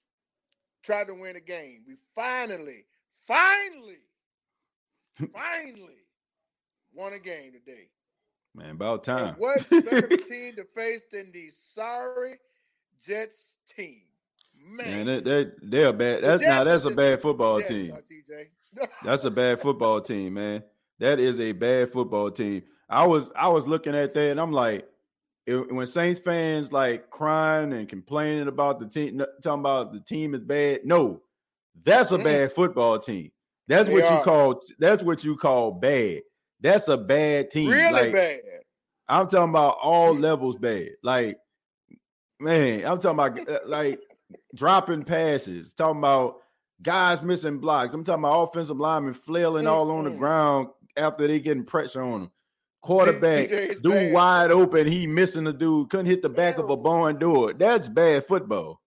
[0.84, 2.84] try to win a game, we finally,
[3.26, 4.04] finally,
[5.34, 6.04] finally
[6.92, 7.88] won a game today.
[8.54, 9.30] Man, about time.
[9.30, 12.38] And what better team to face than the sorry
[13.02, 14.02] Jets team?
[14.64, 16.24] Man, Man they, they, are bad.
[16.24, 17.96] That's now that's a bad football team.
[19.04, 20.64] That's a bad football team, man.
[20.98, 22.64] That is a bad football team.
[22.88, 24.88] I was I was looking at that and I'm like,
[25.46, 30.34] if, when Saints fans like crying and complaining about the team, talking about the team
[30.34, 30.80] is bad.
[30.84, 31.22] No,
[31.84, 32.24] that's a mm.
[32.24, 33.30] bad football team.
[33.68, 34.18] That's they what are.
[34.18, 34.62] you call.
[34.78, 36.22] That's what you call bad.
[36.60, 37.70] That's a bad team.
[37.70, 38.40] Really like, bad.
[39.08, 40.88] I'm talking about all levels bad.
[41.02, 41.38] Like,
[42.40, 44.00] man, I'm talking about uh, like
[44.54, 45.72] dropping passes.
[45.74, 46.36] Talking about
[46.82, 47.94] guys missing blocks.
[47.94, 49.74] I'm talking about offensive linemen flailing mm-hmm.
[49.74, 52.30] all on the ground after they getting pressure on them.
[52.84, 54.12] Quarterback, dude bad.
[54.12, 57.54] wide open, he missing the dude, couldn't hit the back of a barn door.
[57.54, 58.82] That's bad football.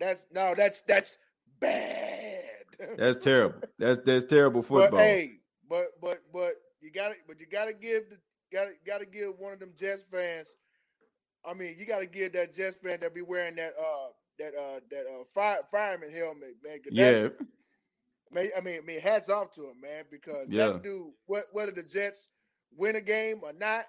[0.00, 1.18] That's no, that's that's
[1.60, 2.40] bad.
[2.98, 3.60] That's terrible.
[3.78, 4.90] That's that's terrible football.
[4.90, 5.34] But hey,
[5.68, 8.16] but but but you got to, but you got to give the
[8.52, 10.48] got to got to give one of them Jets fans.
[11.44, 14.08] I mean, you got to give that Jets fan that be wearing that uh
[14.42, 16.78] that uh that uh fire, fireman helmet, man.
[16.90, 17.28] Yeah.
[18.32, 20.68] Man, I mean, I mean, hats off to him, man, because yeah.
[20.68, 22.28] that dude, what, whether the Jets
[22.74, 23.84] win a game or not,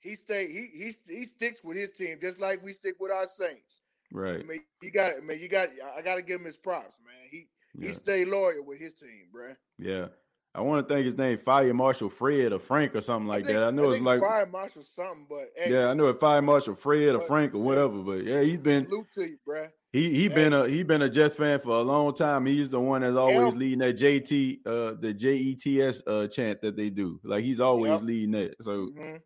[0.00, 3.26] he stay he he he sticks with his team just like we stick with our
[3.26, 3.82] Saints.
[4.12, 4.40] Right.
[4.40, 5.38] I mean, you got it, man.
[5.38, 5.68] You got.
[5.96, 7.28] I got to give him his props, man.
[7.30, 7.88] He yeah.
[7.88, 9.54] he stay loyal with his team, bro.
[9.78, 10.08] Yeah.
[10.54, 13.56] I want to think his name Fire Marshal Fred or Frank or something like think,
[13.56, 13.64] that.
[13.64, 16.42] I know I it's like Fire Marshal something, but hey, yeah, I know it Fire
[16.42, 17.98] Marshal Fred or Frank or whatever.
[17.98, 19.68] But yeah, he's been salute to you, bro.
[19.92, 20.28] He he hey.
[20.28, 22.44] been a he been a Jets fan for a long time.
[22.44, 23.54] He's the one that's always yep.
[23.54, 27.18] leading that JT uh the J E T S uh chant that they do.
[27.24, 28.02] Like he's always yep.
[28.02, 28.56] leading that.
[28.60, 29.16] So mm-hmm.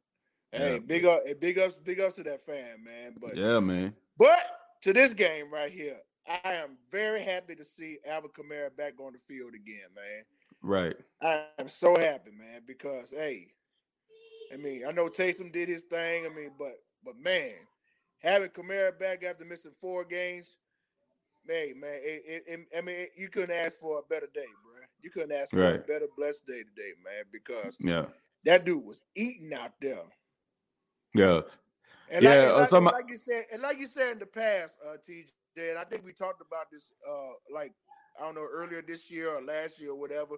[0.52, 0.78] hey, yeah.
[0.78, 3.14] big up, big ups, big ups to that fan, man.
[3.20, 3.94] But yeah, man.
[4.16, 4.38] But
[4.82, 9.12] to this game right here, I am very happy to see Alvin Kamara back on
[9.12, 10.24] the field again, man.
[10.62, 10.96] Right.
[11.22, 13.48] I'm so happy, man, because hey,
[14.52, 16.26] I mean, I know Taysom did his thing.
[16.26, 17.52] I mean, but But man,
[18.18, 20.56] having Kamara back after missing four games,
[21.46, 24.46] man, man, it, it, it, I mean, it, you couldn't ask for a better day,
[24.64, 24.82] bro.
[25.02, 25.76] You couldn't ask for Right.
[25.76, 28.06] a better blessed day today, man, because Yeah.
[28.44, 30.02] that dude was eating out there.
[31.14, 31.42] Yeah.
[32.10, 34.78] And Yeah, like, uh, like, like you said, and like you said in the past,
[34.84, 35.30] uh, TJ,
[35.70, 37.72] and I think we talked about this, uh, like
[38.18, 40.36] I don't know, earlier this year or last year or whatever.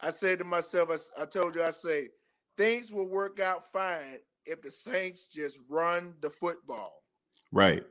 [0.00, 2.08] I said to myself, I told you, I say
[2.56, 6.92] things will work out fine if the Saints just run the football
[7.52, 7.84] Right.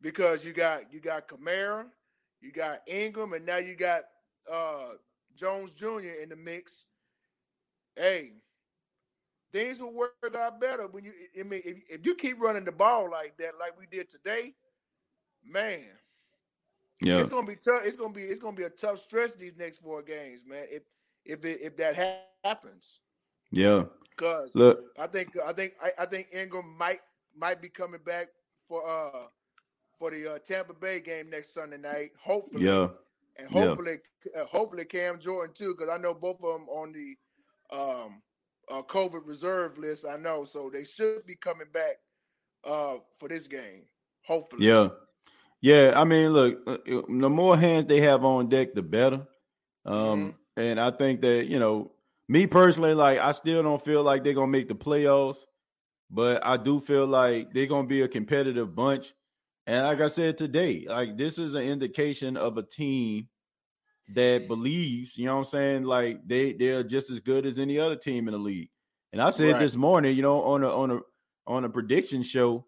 [0.00, 1.84] because you got you got Kamara,
[2.40, 4.02] you got Ingram, and now you got
[4.50, 4.92] uh
[5.36, 6.20] Jones Jr.
[6.22, 6.86] in the mix.
[7.96, 8.32] Hey,
[9.52, 11.12] things will work out better when you.
[11.38, 14.54] I mean, if, if you keep running the ball like that, like we did today,
[15.44, 15.84] man,
[17.00, 17.18] Yeah.
[17.18, 17.82] it's gonna be tough.
[17.84, 20.66] It's gonna be it's gonna be a tough stretch these next four games, man.
[20.70, 20.82] If
[21.24, 23.00] if it, if that ha- happens,
[23.50, 23.84] Yeah.
[24.10, 24.80] because Look.
[24.98, 27.00] I think I think I, I think Ingram might
[27.36, 28.28] might be coming back
[28.66, 29.26] for uh
[29.98, 32.12] for the uh, Tampa Bay game next Sunday night.
[32.20, 32.88] Hopefully, Yeah.
[33.36, 33.64] and yeah.
[33.66, 33.98] hopefully,
[34.36, 37.16] uh, hopefully Cam Jordan too, because I know both of them on the
[37.76, 38.22] um
[38.70, 40.04] uh, COVID reserve list.
[40.04, 41.96] I know, so they should be coming back
[42.64, 43.84] uh for this game.
[44.26, 44.88] Hopefully, Yeah.
[45.60, 45.92] Yeah.
[45.96, 49.26] I mean, look, uh, uh, the more hands they have on deck, the better.
[49.84, 51.92] Um, and I think that, you know,
[52.28, 55.38] me personally, like I still don't feel like they're gonna make the playoffs,
[56.10, 59.14] but I do feel like they're gonna be a competitive bunch.
[59.66, 63.28] And like I said today, like this is an indication of a team
[64.14, 67.78] that believes, you know what I'm saying, like they they're just as good as any
[67.78, 68.70] other team in the league.
[69.12, 69.60] And I said Right.
[69.60, 71.00] this morning, you know, on a on a
[71.46, 72.66] on a prediction show,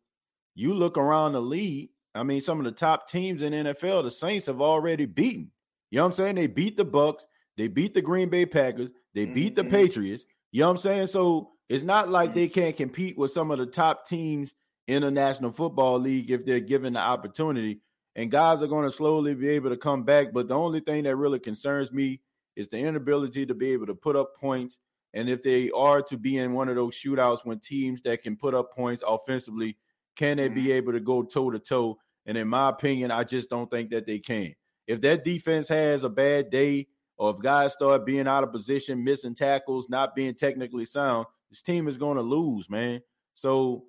[0.54, 1.90] you look around the league.
[2.14, 5.50] I mean, some of the top teams in NFL, the Saints have already beaten.
[5.90, 6.34] You know what I'm saying?
[6.36, 7.22] They beat the Bucs,
[7.56, 9.70] they beat the Green Bay Packers, they beat the Mhm.
[9.70, 10.24] Patriots.
[10.52, 11.06] You know what I'm saying?
[11.08, 12.34] So it's not like Mhm.
[12.34, 14.54] they can't compete with some of the top teams
[14.88, 17.80] in the National Football League if they're given the opportunity.
[18.16, 20.32] And guys are going to slowly be able to come back.
[20.32, 22.20] But the only thing that really concerns me
[22.56, 24.78] is the inability to be able to put up points.
[25.14, 28.36] And if they are to be in one of those shootouts when teams that can
[28.36, 29.76] put up points offensively,
[30.20, 30.54] can they mm-hmm.
[30.54, 31.98] be able to go toe to toe?
[32.26, 34.54] And in my opinion, I just don't think that they can.
[34.86, 39.02] If that defense has a bad day, or if guys start being out of position,
[39.02, 43.00] missing tackles, not being technically sound, this team is going to lose, man.
[43.34, 43.84] So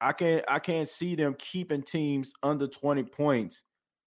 [0.00, 3.64] I can't I can't see them keeping teams under 20 points.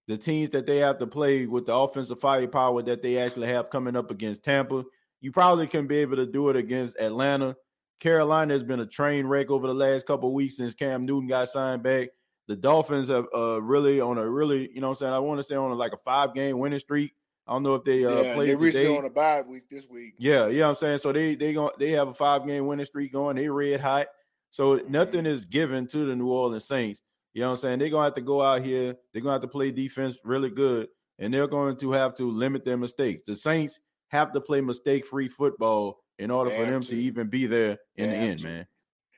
[0.08, 3.68] The teams that they have to play with the offensive firepower that they actually have
[3.68, 4.84] coming up against Tampa,
[5.20, 7.54] you probably can be able to do it against Atlanta.
[8.00, 11.28] Carolina has been a train wreck over the last couple of weeks since Cam Newton
[11.28, 12.08] got signed back.
[12.48, 15.12] The Dolphins have uh, really on a really, you know what I'm saying?
[15.12, 17.12] I want to say on a, like a five game winning streak.
[17.46, 19.88] I don't know if they uh yeah, played they recently on a bye week this
[19.88, 20.14] week.
[20.18, 23.12] Yeah, yeah, I'm saying so they they going they have a five game winning streak
[23.12, 23.36] going.
[23.36, 24.06] They red hot.
[24.50, 24.88] So Mhm.
[24.88, 27.02] nothing is given to the New Orleans Saints.
[27.34, 27.78] You know what I'm saying?
[27.80, 28.96] They're gonna have to go out here.
[29.12, 32.64] They're gonna have to play defense really good, and they're going to have to limit
[32.64, 33.22] their mistakes.
[33.26, 36.88] The Saints have to play mistake free football in order for them to.
[36.88, 36.96] to.
[36.96, 38.46] even be there in They the end, to.
[38.46, 38.66] man.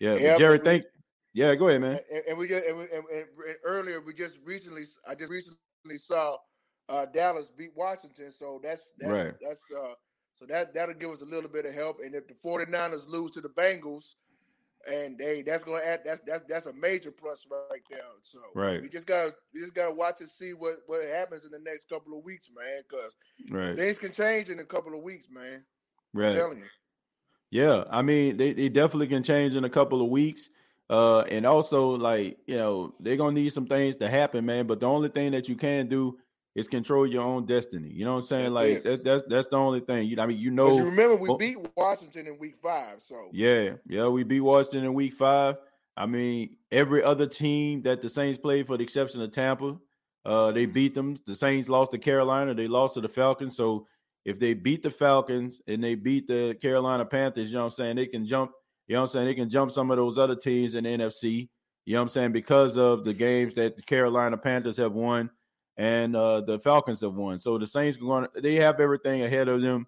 [0.01, 0.85] Yeah, Yeah, Jared, thank.
[1.35, 1.99] Yeah, go ahead, man.
[2.13, 5.99] And, and we just and, we, and, and earlier we just recently I just recently
[5.99, 6.37] saw
[6.89, 9.35] uh, Dallas beat Washington, so that's that's Right.
[9.41, 9.95] that's uh
[10.35, 12.01] so that that'll give us a little bit of help.
[12.01, 14.15] And if the 49ers lose to the Bengals,
[14.91, 18.01] and they that's gonna add that's that's that's a major plus right there.
[18.23, 18.81] So Right.
[18.83, 21.89] we just gotta we just gotta watch and see what what happens in the next
[21.89, 23.17] couple of weeks, man, because
[23.51, 25.65] Right, things can change in a couple of weeks, man.
[26.15, 26.35] I'm right.
[26.35, 26.67] telling you.
[27.53, 30.49] Yeah, I mean they, they definitely can change in a couple of weeks.
[30.89, 34.67] Uh, and also like you know they're gonna need some things to happen, man.
[34.67, 36.19] But the only thing that you can do
[36.55, 37.91] is control your own destiny.
[37.91, 38.53] You know what I'm saying?
[38.55, 40.07] That's like that, that's that's the only thing.
[40.09, 43.29] You I mean you Because you know remember we beat Washington in week five, so
[43.33, 45.57] yeah yeah we beat Washington in week five.
[45.95, 49.77] I mean every other team that the Saints played, for the exception of Tampa,
[50.25, 50.73] uh, they Mhm.
[50.73, 51.17] beat them.
[51.27, 52.55] The Saints lost to Carolina.
[52.55, 53.57] They lost to the Falcons.
[53.57, 53.87] So
[54.25, 57.71] if they beat the Falcons and they beat the Carolina Panthers, you know what I'm
[57.73, 58.53] saying, they can jump,
[58.87, 60.91] you know what I'm saying, they can jump some of those other teams in the
[60.91, 61.49] NFC,
[61.85, 65.31] you know what I'm saying, because of the games that the Carolina Panthers have won
[65.77, 67.39] and uh, the Falcons have won.
[67.39, 69.87] So the Saints are going to, they have everything ahead of them.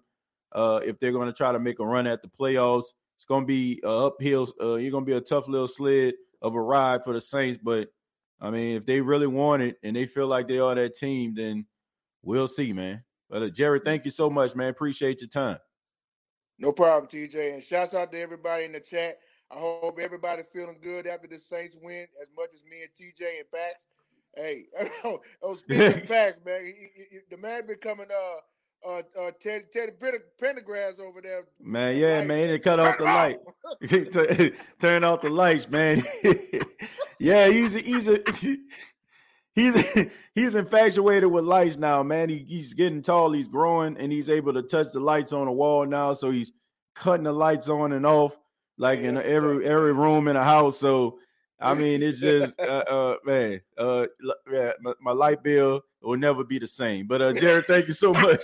[0.51, 3.43] Uh, if they're going to try to make a run at the playoffs, it's going
[3.43, 4.47] to be uh, uphill.
[4.61, 7.59] Uh, you're going to be a tough little sled of a ride for the Saints.
[7.61, 7.89] But
[8.41, 11.33] I mean, if they really want it and they feel like they are that team,
[11.35, 11.65] then
[12.23, 13.03] we'll see, man.
[13.35, 14.69] But uh, Jared, thank you so much, man.
[14.69, 15.57] Appreciate your time.
[16.57, 17.55] No problem, TJ.
[17.55, 19.17] And shouts out to everybody in the chat.
[19.51, 23.39] I hope everybody feeling good after the Saints win as much as me and TJ
[23.39, 23.87] and Pax.
[24.37, 24.67] Hey,
[25.43, 29.65] oh, speaking of Pax, man, he, he, he- the man becoming uh uh uh Teddy
[29.69, 29.91] Teddy
[30.41, 31.43] Pendergrass over there.
[31.59, 32.47] Man, yeah, man.
[32.47, 33.39] They cut off the light.
[34.13, 36.01] Turn- Turn off the lights, man.
[37.19, 38.17] yeah, he's a, he's a
[39.55, 42.29] he's he's infatuated with lights now, man.
[42.29, 45.51] He, he's getting tall, he's growing, and he's able to touch the lights on the
[45.51, 46.13] wall now.
[46.13, 46.51] So he's
[46.93, 48.37] cutting the lights on and off,
[48.77, 50.77] like in every every room in a house.
[50.77, 51.19] So
[51.59, 54.05] I mean, it's just uh, uh man, uh
[54.51, 57.07] yeah, my, my, light bill will never be the same.
[57.07, 58.41] But uh Jared, thank you so much.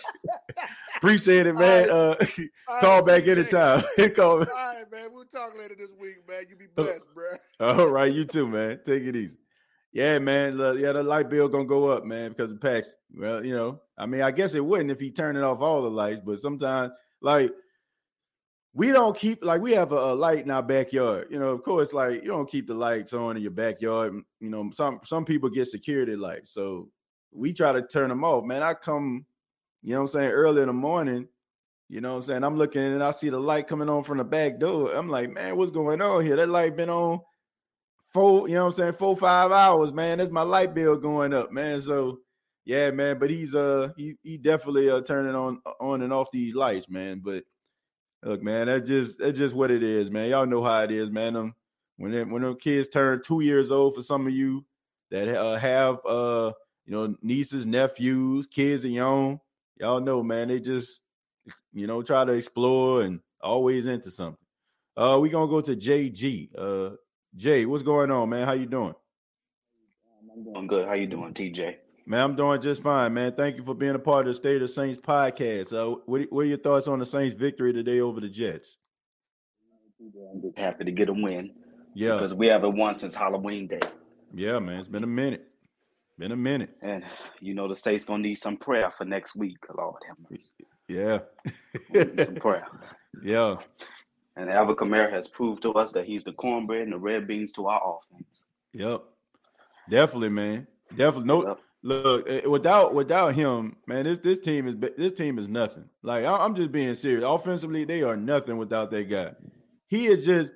[0.97, 1.89] Appreciate it, man.
[1.89, 2.15] Uh
[2.79, 3.83] call back anytime.
[4.15, 5.09] call All right, man.
[5.11, 6.43] We'll talk later this week, man.
[6.49, 7.31] You be blessed, bro.
[7.59, 8.79] All right, you too, man.
[8.85, 9.40] Take it easy.
[9.93, 10.57] Yeah, man.
[10.57, 12.89] Yeah, the light bill gonna go up, man, because of PAX.
[13.13, 15.81] Well, you know, I mean, I guess it wouldn't if he turned it off all
[15.81, 17.51] the lights, but sometimes, like,
[18.73, 21.27] we don't keep like we have a, a, light in our backyard.
[21.29, 24.13] You know, of course, like you don't keep the lights on in your backyard.
[24.39, 26.87] You know, some some people get security lights, so
[27.33, 28.45] we try to turn them off.
[28.45, 29.25] Man, I come,
[29.81, 31.27] you know, I'm saying early in the morning.
[31.89, 34.23] You know, I'm saying I'm looking and I see the light coming on from the
[34.23, 34.93] back door.
[34.93, 36.37] I'm like, man, what's going on here?
[36.37, 37.19] That light been on
[38.11, 40.17] four, you know what I'm saying, four, five hours, man.
[40.17, 41.79] That's my light bill going up, man.
[41.79, 42.19] So
[42.65, 43.19] yeah, man.
[43.19, 47.21] But he's uh he he definitely uh turning on on and off these lights, man.
[47.23, 47.43] But
[48.23, 50.29] look, man, that's just that's just what it is, man.
[50.29, 51.35] Y'all know how it is, man.
[51.35, 51.55] Um,
[51.97, 54.65] when it, when them kids turn two years old for some of you
[55.11, 56.51] that uh, have uh
[56.85, 59.39] you know nieces, nephews, kids of your own,
[59.79, 61.01] y'all know, man, they just
[61.73, 64.37] you know try to explore and always into something.
[64.97, 66.49] Uh, we gonna go to JG.
[66.57, 66.95] Uh,
[67.35, 68.45] Jay, what's going on, man?
[68.45, 68.93] How you doing?
[70.33, 70.87] I'm doing good.
[70.87, 71.75] How you doing, TJ?
[72.05, 73.33] Man, I'm doing just fine, man.
[73.33, 75.71] Thank you for being a part of the State of Saints podcast.
[75.71, 78.77] Uh, what, what are your thoughts on the Saints' victory today over the Jets?
[80.33, 81.51] I'm just happy to get a win.
[81.93, 83.81] Yeah, because we haven't won since Halloween Day.
[84.33, 85.47] Yeah, man, it's been a minute.
[86.17, 86.75] Been a minute.
[86.81, 87.03] And
[87.39, 89.57] you know the Saints gonna need some prayer for next week.
[89.77, 90.67] Lord have mercy.
[90.87, 92.67] Yeah, some prayer.
[93.23, 93.57] Yeah,
[94.35, 97.51] and Alvin Kamara has proved to us that he's the cornbread and the red beans
[97.53, 98.43] to our offense.
[98.73, 99.03] Yep.
[99.89, 100.67] Definitely, man.
[100.95, 101.27] Definitely.
[101.27, 101.59] No yep.
[101.83, 105.85] look eh, without without him, man, this this team is this team is nothing.
[106.01, 107.25] Like I'm just being serious.
[107.25, 109.33] Offensively, they are nothing without that guy.
[109.87, 110.53] He is just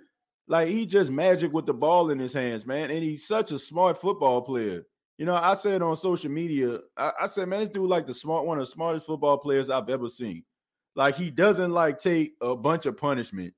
[0.48, 2.92] like he just magic with the ball in his hands, man.
[2.92, 4.84] And he's such a smart football player.
[5.18, 8.14] You know, I said on social media, I, I said, man, this dude like the
[8.14, 10.44] smart one of the smartest football players I've ever seen.
[10.96, 13.54] Like he doesn't like take a bunch of punishment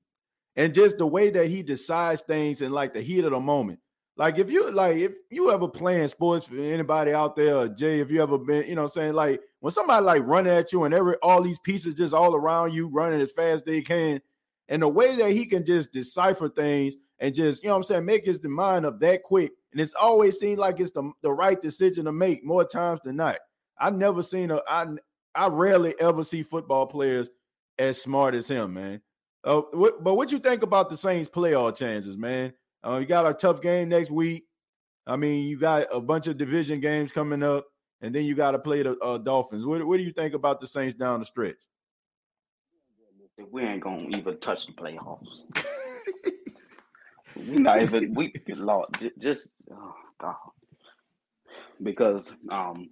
[0.58, 3.80] and just the way that he decides things in like the heat of the moment.
[4.18, 8.10] Like if you like if you ever playing sports for anybody out there, Jay, if
[8.10, 11.16] you ever been, you know, saying like when somebody like running at you and every
[11.22, 14.20] all these pieces just all around you running as fast as they can,
[14.68, 17.84] and the way that he can just decipher things and just you know what I'm
[17.84, 21.32] saying make his mind up that quick, and it's always seemed like it's the, the
[21.32, 23.38] right decision to make more times than not.
[23.80, 24.88] I never seen a I
[25.36, 27.30] I rarely ever see football players
[27.78, 29.02] as smart as him, man.
[29.44, 32.54] Uh, what, but what you think about the Saints playoff chances, man?
[32.86, 34.46] Uh, you got a tough game next week.
[35.06, 37.66] I mean, you got a bunch of division games coming up,
[38.02, 39.66] and then you got to play the uh, Dolphins.
[39.66, 41.56] What, what do you think about the Saints down the stretch?
[43.52, 45.44] We ain't gonna even touch the playoffs.
[47.36, 48.88] we not even we Lord
[49.20, 50.36] just oh God.
[51.82, 52.90] Because um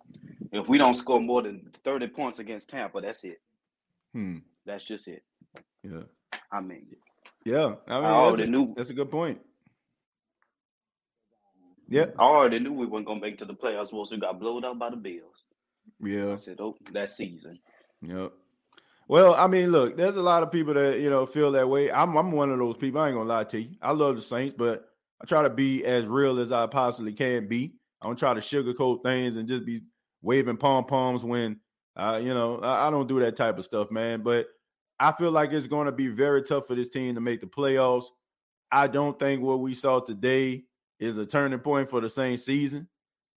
[0.52, 3.42] if we don't score more than 30 points against Tampa, that's it.
[4.14, 4.38] Hmm.
[4.66, 5.24] That's just it.
[5.84, 6.04] Yeah.
[6.56, 6.86] I mean,
[7.44, 9.40] yeah, I mean, I that's a, knew that's a good point.
[11.90, 14.40] Yeah, I already knew we weren't gonna make it to the playoffs once we got
[14.40, 15.44] blown out by the Bills.
[16.02, 17.60] Yeah, I said, "Oh, that season."
[18.04, 18.32] Yep.
[19.10, 21.92] Well, I mean, look, there's a lot of people that you know feel that way.
[21.92, 23.02] I'm I'm one of those people.
[23.02, 23.72] I ain't gonna lie to you.
[23.82, 24.86] I love the Saints, but
[25.22, 27.76] I try to be as real as I possibly can be.
[28.02, 29.82] I don't try to sugarcoat things and just be
[30.22, 31.60] waving pom poms when,
[31.96, 34.22] uh, you know, I, I don't do that type of stuff, man.
[34.22, 34.48] But
[35.00, 37.48] I feel like it's going to be very tough for this team to make the
[37.48, 38.06] playoffs.
[38.72, 40.64] I don't think what we saw today
[41.00, 42.88] is a turning point for the same season.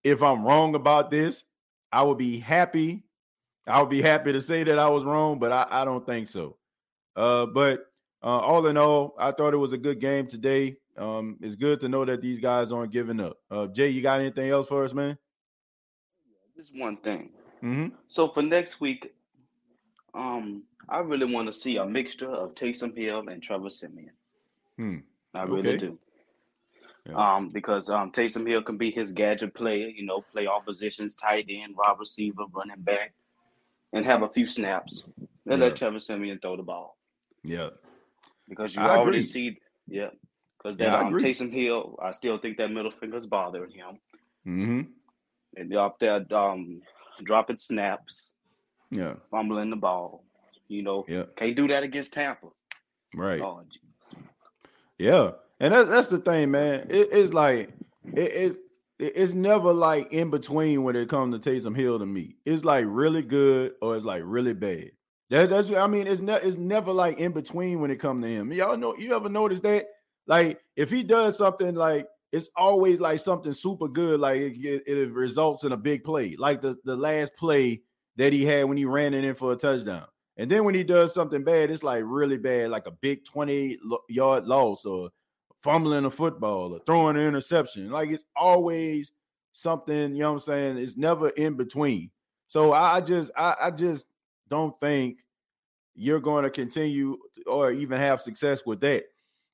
[0.05, 1.45] If I'm wrong about this,
[1.93, 3.05] I would be happy.
[3.67, 6.29] I would be happy to say that I was wrong, but I, I don't think
[6.29, 6.57] so.
[7.17, 7.87] Uh, but
[8.23, 10.77] uh, all in all, I thought it was a good game today.
[10.97, 13.39] Um, it's good to know that these guys aren't giving up.
[13.51, 15.19] Uh, Jay, you got anything else for us, man?
[16.57, 17.31] Just one thing.
[17.63, 17.95] Mm-hmm.
[18.07, 19.13] So for next week,
[20.15, 24.13] um, I really want to see a mixture of Taysom Hill and Trevor Siemian.
[24.77, 24.99] Hmm.
[25.35, 25.79] I really Okay.
[25.87, 25.99] do.
[27.09, 27.37] Yeah.
[27.37, 31.15] Um, because um, Taysom Hill can be his gadget player, you know, play all positions,
[31.15, 33.13] tight end, wide receiver, running back,
[33.93, 35.05] and have a few snaps.
[35.47, 35.69] And Yeah.
[35.69, 36.97] let Trevor Siemian throw the ball
[37.43, 37.71] Yeah.
[38.49, 39.23] because you I already agree.
[39.23, 40.11] see, yeah.
[40.59, 41.15] Because Yeah, that I um.
[41.15, 43.99] Taysom Hill, I still think that middle finger's bothering him,
[44.47, 44.81] Mm-hmm.
[45.57, 46.83] and up there um,
[47.23, 48.33] dropping snaps,
[48.91, 49.14] Yeah.
[49.30, 50.24] fumbling the ball.
[50.68, 51.24] You know, Yeah.
[51.36, 52.49] can't do that against Tampa.
[53.14, 53.41] Right.
[53.41, 53.62] Oh.
[54.99, 56.86] Yeah, and that's that's the thing, man.
[56.91, 57.70] It, it's like
[58.05, 58.57] it, it
[58.99, 62.36] it's never like in between when it comes to Taysom Hill to me.
[62.45, 64.91] It's like really good or it's like really bad.
[65.30, 68.28] That, that's I mean, it's not it's never like in between when it comes to
[68.28, 68.53] him.
[68.53, 69.86] Y'all know you ever notice that?
[70.26, 75.12] Like if he does something like it's always like something super good, like it, it,
[75.12, 77.82] results in a big play, like the, the last play
[78.19, 80.05] that he had when he ran it in for a touchdown.
[80.37, 83.79] And then when he does something bad, it's like really bad, like a big 20
[84.09, 85.11] yard loss or
[85.62, 87.91] fumbling a football or throwing an interception.
[87.91, 89.12] Like it's always
[89.53, 90.79] something, you know what I'm saying?
[90.79, 92.11] It's never in between.
[92.49, 94.07] So I just I, I just
[94.49, 95.19] don't think
[95.95, 99.05] you're going to continue or even have success with that.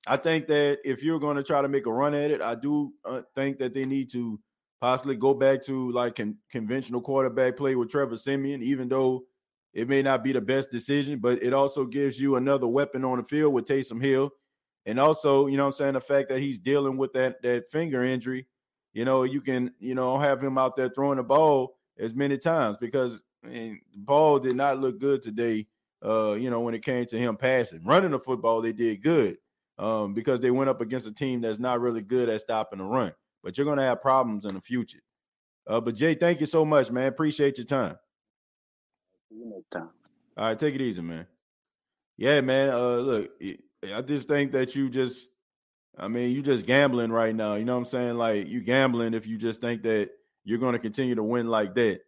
[0.06, 2.54] I think that if you're going to try to make a run at it, I
[2.54, 4.38] do uh, think that they need to
[4.80, 9.24] possibly go back to like con- conventional quarterback play with Trevor Siemian, even though
[9.72, 13.18] it may not be the best decision, but it also gives you another weapon on
[13.18, 14.30] the field with Taysom Hill.
[14.86, 18.04] And also, you know I'm saying, the fact that he's dealing with that that finger
[18.04, 18.46] injury,
[18.92, 22.38] you know, you can, you know, have him out there throwing the ball as many
[22.38, 25.66] times because I mean, ball did not look good today.
[26.04, 29.38] Uh, you know, when it came to him passing, running the football, they did good
[29.78, 32.84] um, because they went up against a team that's not really good at stopping the
[32.84, 33.12] run.
[33.44, 35.00] But you're going to have problems in the future.
[35.66, 37.06] Uh, but Jay, thank you so much, man.
[37.06, 37.96] Appreciate your time.
[40.36, 41.26] All right, take it easy, man.
[42.16, 42.70] Yeah, man.
[42.70, 43.30] Uh, look,
[43.94, 45.28] I just think that you just,
[45.96, 47.54] I mean, you just gambling right now.
[47.54, 48.16] You know what I'm saying?
[48.16, 50.10] Like you gambling if you just think that
[50.44, 52.00] you're going to continue to win like that.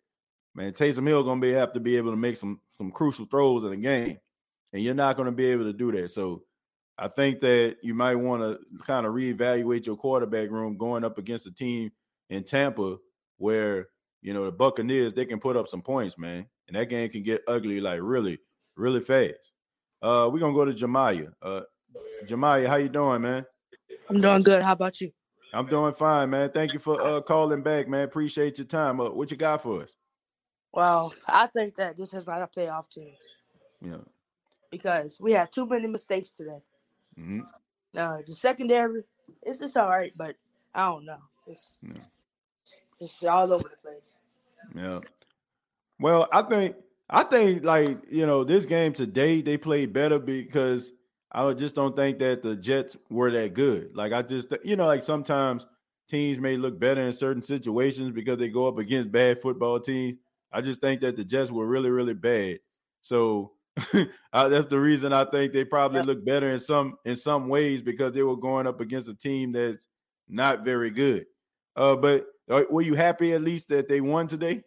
[0.55, 3.26] Man, Taysom Hill going to be have to be able to make some some crucial
[3.26, 4.18] throws in the game,
[4.72, 6.11] and you're not going to be able to do that.
[6.11, 6.45] So,
[6.99, 11.19] I think that you might want to kind of reevaluate your quarterback room going up
[11.19, 11.93] against a team
[12.31, 12.97] in Tampa
[13.37, 13.89] where
[14.23, 17.23] you know the Buccaneers they can put up some points, man, and that game can
[17.23, 18.39] get ugly like really,
[18.77, 19.53] really fast.
[20.03, 21.33] Uh, we're gonna go to Jamaya.
[21.43, 21.63] Uh,
[22.25, 23.45] Jamaya, how you doing, man?
[24.09, 24.63] I'm doing good.
[24.63, 25.13] How about you?
[25.53, 26.51] I'm doing fine, man.
[26.51, 28.05] Thank you for uh, calling back, man.
[28.05, 29.01] Appreciate your time.
[29.01, 29.95] Uh, what you got for us?
[30.73, 33.15] Well, I think that this is not a playoff team.
[33.81, 33.99] Yeah.
[34.71, 36.59] Because we had too many mistakes today.
[37.19, 37.41] Mm-hmm.
[37.97, 39.03] Uh, the secondary,
[39.43, 40.37] it's just all right, but
[40.75, 41.19] I don't know.
[41.47, 42.03] It's, yeah.
[43.01, 44.03] it's all over the place.
[44.75, 44.99] Yeah.
[45.99, 46.77] Well, I think
[47.09, 50.93] I think like you know this game today they played better because
[51.33, 53.91] I just don't think that the Jets were that good.
[53.95, 55.67] Like I just you know like sometimes
[56.09, 60.19] teams may look better in certain situations because they go up against bad football teams.
[60.53, 62.59] I just think that the Jets were really really bad.
[63.01, 63.53] So
[64.33, 67.83] uh, that's the reason I think they probably look better in some in some ways
[67.83, 69.87] because they were going up against a team that's
[70.29, 71.27] not very good.
[71.74, 74.62] Uh, but uh, were you happy at least that they won today?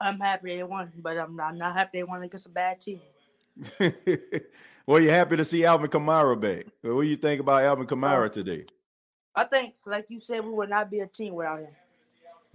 [0.00, 2.80] I'm happy they won, but I'm not, I'm not happy they won against a bad
[2.80, 3.00] team.
[4.86, 6.66] well, you happy to see Alvin Kamara back.
[6.82, 8.66] What do you think about Alvin Kamara uh, today?
[9.34, 11.68] I think, like you said, we would not be a team without him.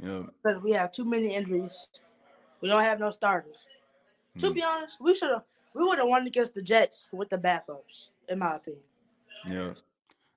[0.02, 0.24] Yeah.
[0.42, 1.88] Because we have too many injuries.
[2.62, 3.58] We don't have no starters.
[4.38, 4.42] Mm.
[4.42, 4.54] To hmm.
[4.54, 5.44] be honest, we should have
[5.74, 8.84] we would have won against the Jets with the backups, in my opinion.
[9.48, 9.74] Yeah.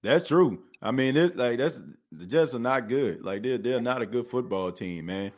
[0.03, 0.63] That's true.
[0.81, 1.81] I mean, it like that's
[2.13, 3.23] the Jets are not good.
[3.25, 5.33] Like they're they're not a good football team, man.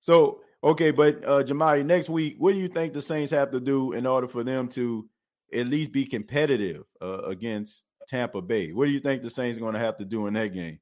[0.00, 3.60] So okay, but uh Jamari, next week, what do you think the Saints have to
[3.60, 5.06] do in order for them to
[5.52, 8.72] at least be competitive uh, against Tampa Bay?
[8.72, 10.78] What do you think the Saints are going to have to do in that game?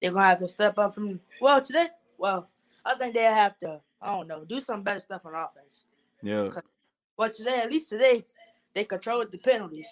[0.00, 1.88] They're going to have to step up from well today.
[2.16, 2.48] Well,
[2.84, 3.80] I think they have to.
[4.00, 5.84] I don't know, do some better stuff on offense.
[6.22, 6.50] Yeah.
[7.16, 8.24] But today, at least today,
[8.74, 9.88] they controlled the penalties.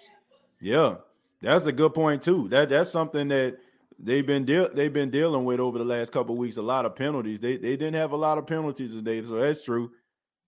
[0.60, 0.96] Yeah,
[1.40, 2.48] that's a good point too.
[2.48, 3.58] That that's something that
[3.98, 6.56] they've been deal they've been dealing with over the last couple weeks.
[6.56, 7.38] A lot of penalties.
[7.38, 9.90] They they didn't have a lot of penalties today, so that's true.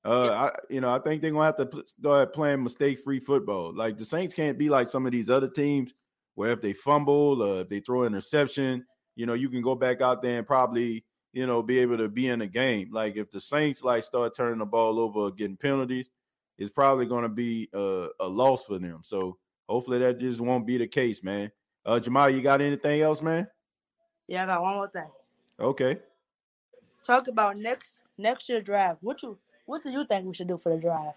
[0.05, 0.43] Uh, yeah.
[0.43, 3.75] I you know I think they're gonna have to start playing mistake free football.
[3.75, 5.93] Like the Saints can't be like some of these other teams
[6.35, 8.85] where if they fumble, uh, if they throw an interception,
[9.17, 12.09] you know you can go back out there and probably you know be able to
[12.09, 12.91] be in the game.
[12.93, 16.11] Like if the Saints like start turning the ball over, getting penalties,
[16.59, 19.01] it's probably going to be a, a loss for them.
[19.03, 19.39] So
[19.69, 21.51] hopefully that just won't be the case, man.
[21.85, 23.47] Uh, Jamal, you got anything else, man?
[24.27, 25.11] Yeah, I got one more thing.
[25.61, 25.99] Okay.
[27.07, 28.99] Talk about next next year draft.
[29.01, 31.17] What you what do you think we should do for the draft?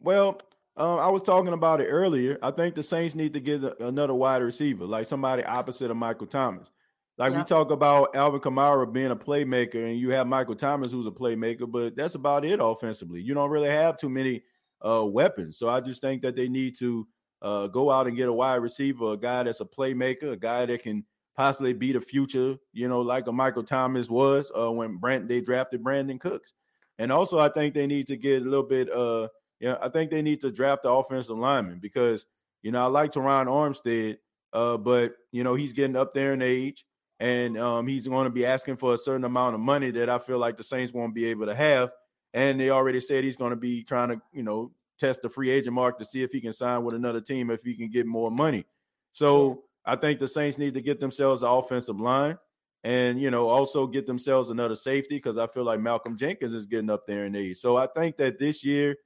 [0.00, 0.40] Well,
[0.76, 2.38] um, I was talking about it earlier.
[2.42, 5.96] I think the Saints need to get a, another wide receiver, like somebody opposite of
[5.96, 6.70] Michael Thomas.
[7.16, 7.38] Like yeah.
[7.38, 11.12] we talk about Alvin Kamara being a playmaker, and you have Michael Thomas who's a
[11.12, 13.20] playmaker, but that's about it offensively.
[13.20, 14.42] You don't really have too many
[14.84, 15.56] uh, weapons.
[15.58, 17.06] So I just think that they need to
[17.40, 20.66] uh, go out and get a wide receiver, a guy that's a playmaker, a guy
[20.66, 21.04] that can
[21.36, 25.40] possibly be the future, you know, like a Michael Thomas was uh, when Brent they
[25.40, 26.54] drafted Brandin Cooks.
[26.98, 28.90] And also, I think they need to get a little bit.
[28.90, 29.28] Uh,
[29.60, 32.26] yeah, I think they need to draft the offensive lineman because
[32.62, 34.18] you know I like Terron Armstead,
[34.52, 36.84] uh, but you know he's getting up there in age.
[37.20, 40.18] And um, he's going to be asking for a certain amount of money that I
[40.18, 41.92] feel like the Saints won't be able to have.
[42.32, 45.50] And they already said he's going to be trying to, you know, test the free
[45.50, 48.06] agent mark to see if he can sign with another team if he can get
[48.06, 48.64] more money.
[49.12, 52.38] So I think the Saints need to get themselves an offensive line
[52.84, 56.66] and you know also get themselves another safety because I feel like Malcolm Jenkins is
[56.66, 57.56] getting up there in age.
[57.56, 58.96] So I think that this year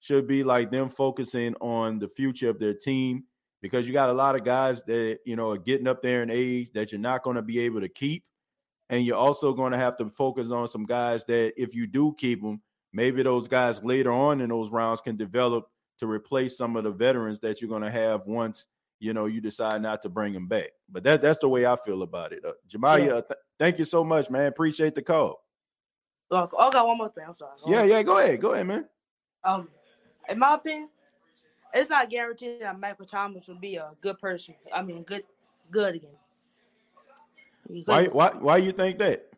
[0.00, 3.24] should be like them focusing on the future of their team
[3.66, 6.30] because you got a lot of guys that you know are getting up there in
[6.30, 8.24] age that you're not going to be able to keep,
[8.88, 12.14] and you're also going to have to focus on some guys that if you do
[12.16, 12.60] keep them,
[12.92, 16.90] maybe those guys later on in those rounds can develop to replace some of the
[16.90, 18.66] veterans that you're going to have once
[19.00, 20.70] you know you decide not to bring them back.
[20.88, 22.44] But that that's the way I feel about it.
[22.44, 23.12] Uh, Jamaya, yeah.
[23.12, 24.46] th- thank you so much, man.
[24.46, 25.42] Appreciate the call.
[26.30, 27.24] Look, I got one more thing.
[27.28, 27.52] I'm sorry.
[27.66, 28.02] Yeah, yeah.
[28.02, 28.40] Go ahead.
[28.40, 28.86] Go ahead, man.
[29.44, 29.68] Um,
[30.28, 30.88] in my opinion,
[31.76, 34.54] it's not guaranteed that Michael Thomas will be a good person.
[34.74, 35.24] I mean, good,
[35.70, 36.10] good again.
[37.84, 38.06] Why?
[38.06, 38.30] Why?
[38.30, 39.28] Why you think that?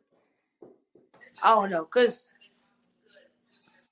[1.43, 2.29] I don't know, cause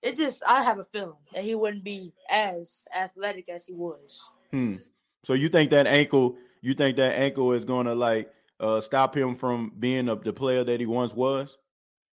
[0.02, 4.22] it just I have a feeling that he wouldn't be as athletic as he was.
[4.50, 4.76] Hmm.
[5.24, 6.36] So you think that ankle?
[6.60, 10.32] You think that ankle is going to like uh, stop him from being a, the
[10.32, 11.58] player that he once was?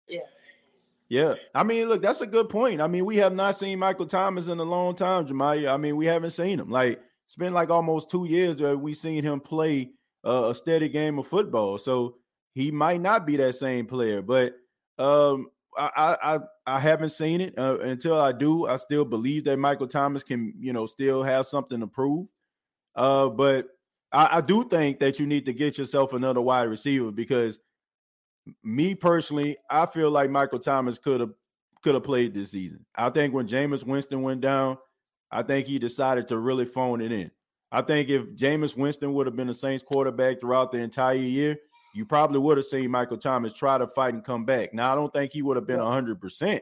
[0.08, 0.20] Yeah.
[1.10, 2.80] Yeah, I mean, look, that's a good point.
[2.80, 5.72] I mean, we have not seen Michael Thomas in a long time, Jamaya.
[5.74, 6.70] I mean, we haven't seen him.
[6.70, 9.90] Like it's been like almost two years that we've seen him play
[10.24, 11.78] uh, a steady game of football.
[11.78, 12.18] So
[12.54, 14.54] he might not be that same player, but
[14.98, 18.68] um, I, I I haven't seen it uh, until I do.
[18.68, 22.28] I still believe that Michael Thomas can, you know, still have something to prove.
[22.94, 23.66] Uh, but
[24.12, 27.58] I, I do think that you need to get yourself another wide receiver because
[28.62, 31.30] me personally, I feel like Michael Thomas could have
[31.82, 32.84] could have played this season.
[32.94, 34.76] I think when Jameis Winston went down,
[35.30, 37.30] I think he decided to really phone it in.
[37.72, 41.56] I think if Jameis Winston would have been the Saints quarterback throughout the entire year,
[41.94, 44.74] you probably would have seen Michael Thomas try to fight and come back.
[44.74, 46.60] Now, I don't think he would have been 100%.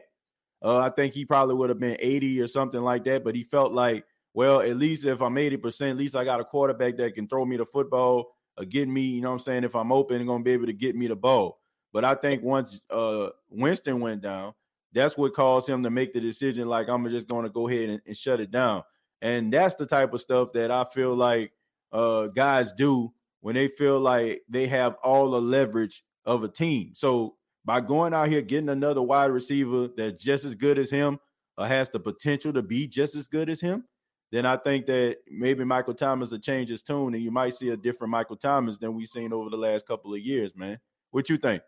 [0.61, 3.43] Uh, I think he probably would have been 80 or something like that, but he
[3.43, 7.15] felt like, well, at least if I'm 80%, at least I got a quarterback that
[7.15, 9.63] can throw me the football or get me, you know what I'm saying?
[9.63, 11.58] If I'm open, going to be able to get me the ball.
[11.91, 14.53] But I think once uh, Winston went down,
[14.93, 17.89] that's what caused him to make the decision like I'm just going to go ahead
[17.89, 18.83] and, and, shut it down.
[19.21, 21.51] And that's the type of stuff that I feel like
[21.91, 26.91] uh, guys do when they feel like they have all the leverage of a team.
[26.95, 27.35] So
[27.65, 31.19] by going out here getting another wide receiver that's just as good as him
[31.57, 33.85] or has the potential to be just as good as him,
[34.31, 37.69] then I think that maybe Michael Thomas will change his tune and you might see
[37.69, 40.79] a different Michael Thomas than we've seen over the last couple of years, man.
[41.11, 41.63] What you think?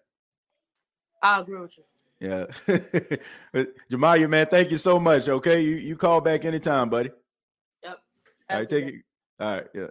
[1.22, 1.84] I agree with you.
[2.20, 2.46] Yeah.
[3.92, 5.28] Jamaya, man, thank you so much.
[5.28, 5.62] Okay.
[5.62, 7.10] You you call back anytime, buddy.
[7.84, 7.98] Yep.
[8.50, 8.96] All right, take it.
[9.40, 9.88] All right, yeah.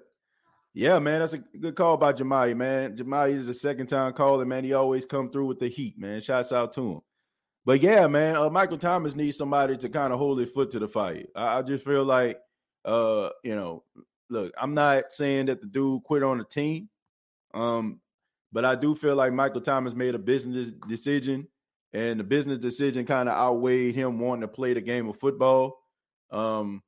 [0.72, 2.96] Yeah, man, that's a good call by Jamaya, man.
[2.96, 4.62] Jamaya is a second time caller, man.
[4.62, 6.20] He always come through with the heat, man.
[6.20, 7.00] Shouts out to him.
[7.64, 10.78] But yeah, man, uh, Michael Thomas needs somebody to kind of hold his foot to
[10.78, 11.24] the fire.
[11.34, 12.38] I, I just feel like,
[12.84, 13.82] uh, you know,
[14.30, 16.88] look, I'm not saying that the dude quit on the team.
[17.52, 18.00] Um,
[18.53, 21.46] but I do feel like Michael Thomas made a business decision,
[21.92, 25.78] and the business decision kind of outweighed him wanting to play the game of football.
[26.30, 26.82] Um,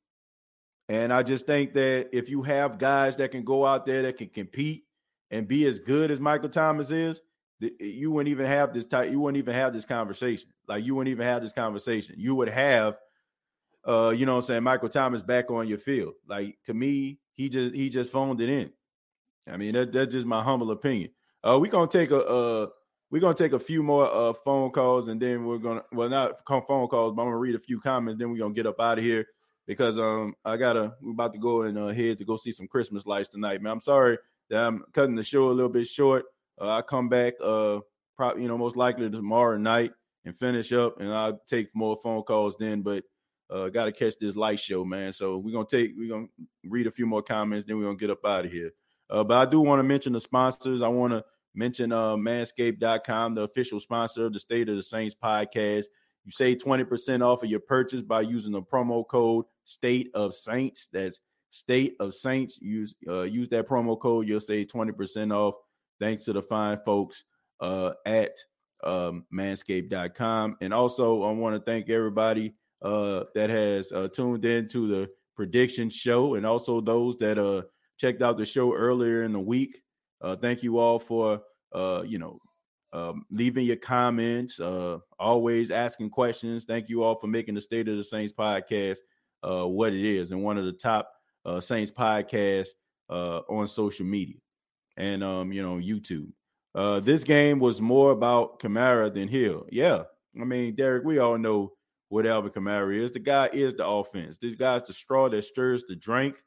[0.89, 4.19] and I just think that if you have guys that can go out there that
[4.19, 4.85] can compete
[5.31, 7.23] and be as good as Michael Thomas is,
[7.81, 9.11] you wouldn't even have this type.
[9.11, 10.51] You wouldn't even have this conversation.
[10.69, 12.17] Like you wouldn't even have this conversation.
[12.19, 12.99] You would have,
[13.87, 16.15] uh, you know, I'm saying Michael Thomas back on your field.
[16.29, 18.73] Like to me, he just he just phoned it in.
[19.51, 21.11] I mean, that, that's just my humble opinion.
[21.45, 22.67] Uh, we're gonna take a uh,
[23.11, 26.39] we're gonna take a few more uh phone calls, and then we're gonna well not
[26.47, 28.19] phone calls, but I'm gonna read a few comments.
[28.19, 29.27] Then we're gonna get up out of here
[29.67, 32.69] because um I gotta we're about to go and uh, head to go see some
[32.69, 33.73] Christmas lights tonight, man.
[33.73, 34.19] I'm sorry
[34.51, 36.25] that I'm cutting the show a little bit short.
[36.61, 37.81] Uh, I come back uh
[38.17, 39.93] probably you know most likely tomorrow night
[40.25, 42.83] and finish up, and I'll take more phone calls then.
[42.83, 43.05] But
[43.51, 45.13] uh, got to catch this light show, man.
[45.13, 46.29] So we're gonna take we're gonna
[46.65, 48.71] read a few more comments, then we're gonna get up out of here.
[49.11, 50.81] Uh, but I do want to mention the sponsors.
[50.81, 51.25] I want to
[51.55, 55.85] mention uh, manscaped.com, the official sponsor of the State of the Saints podcast.
[56.25, 60.89] You save 20% off of your purchase by using the promo code State of Saints.
[60.93, 62.61] That's State of Saints.
[62.61, 64.29] Use uh, use that promo code.
[64.29, 65.55] You'll save 20% off.
[66.01, 67.25] Thanks to the fine folks
[67.61, 68.37] uh, at
[68.85, 70.57] um, manscaped.com.
[70.61, 75.11] And also, I want to thank everybody uh, that has uh, tuned in to the
[75.37, 77.63] prediction show and also those that uh,
[77.99, 79.83] checked out the show earlier in the week.
[80.23, 81.43] Uh, thank you all for
[81.75, 82.39] uh, you know
[82.93, 86.65] um, leaving your comments, uh, always asking questions.
[86.65, 88.99] Thank you all for making the State of the Saints podcast
[89.43, 91.11] uh, what it is and one of the top
[91.45, 92.69] uh, Saints podcasts
[93.11, 94.37] uh, on social media
[94.97, 96.31] and um, you know YouTube.
[96.75, 99.67] Uh, this game was more about Kamara than Hill.
[99.71, 100.05] Yeah,
[100.41, 101.73] I mean, Derek, we all know
[102.09, 103.13] what Alvin Kamara is.
[103.13, 104.39] The guy is the offense.
[104.39, 106.43] This guy's the straw that stirs the drink.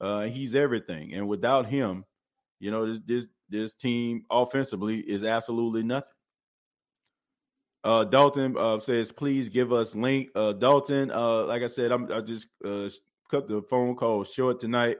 [0.00, 2.04] Uh, he's everything, and without him,
[2.62, 6.12] you know, this this this team offensively is absolutely nothing.
[7.82, 10.28] Uh, Dalton uh, says, please give us link.
[10.36, 12.88] Uh, Dalton, uh, like I said, I'm I just uh,
[13.28, 14.98] cut the phone call short tonight.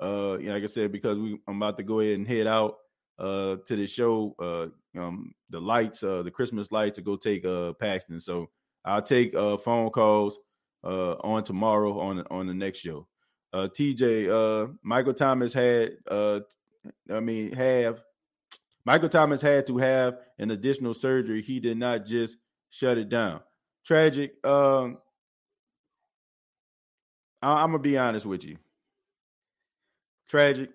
[0.00, 2.46] Uh, you know, like I said, because we I'm about to go ahead and head
[2.46, 2.76] out
[3.18, 4.34] uh to the show.
[4.38, 8.20] Uh, um, the lights, uh, the Christmas lights to go take uh Paxton.
[8.20, 8.50] So
[8.84, 10.38] I'll take uh phone calls
[10.84, 13.08] uh on tomorrow on on the next show.
[13.52, 16.40] Uh, TJ, uh, Michael Thomas had uh,
[17.10, 18.00] I mean, have
[18.84, 21.42] Michael Thomas had to have an additional surgery.
[21.42, 22.38] He did not just
[22.70, 23.40] shut it down.
[23.84, 24.32] Tragic.
[24.44, 24.98] Um,
[27.42, 28.56] I, am gonna be honest with you.
[30.28, 30.70] Tragic.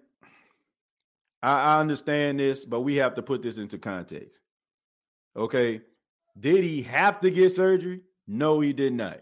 [1.42, 4.42] I, I understand this, but we have to put this into context.
[5.36, 5.82] Okay.
[6.40, 8.02] Did he have to get surgery?
[8.28, 9.22] No, he did not.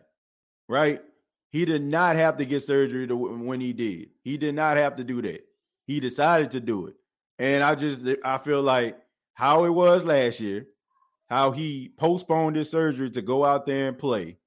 [0.67, 1.01] Right?
[1.49, 4.09] He did not have to get surgery to, when he did.
[4.23, 5.45] He did not have to do that.
[5.91, 6.93] He decided to do it.
[7.37, 8.97] And I just I feel like
[9.33, 10.67] how it was last year,
[11.29, 14.37] how he postponed his surgery to go out there and play.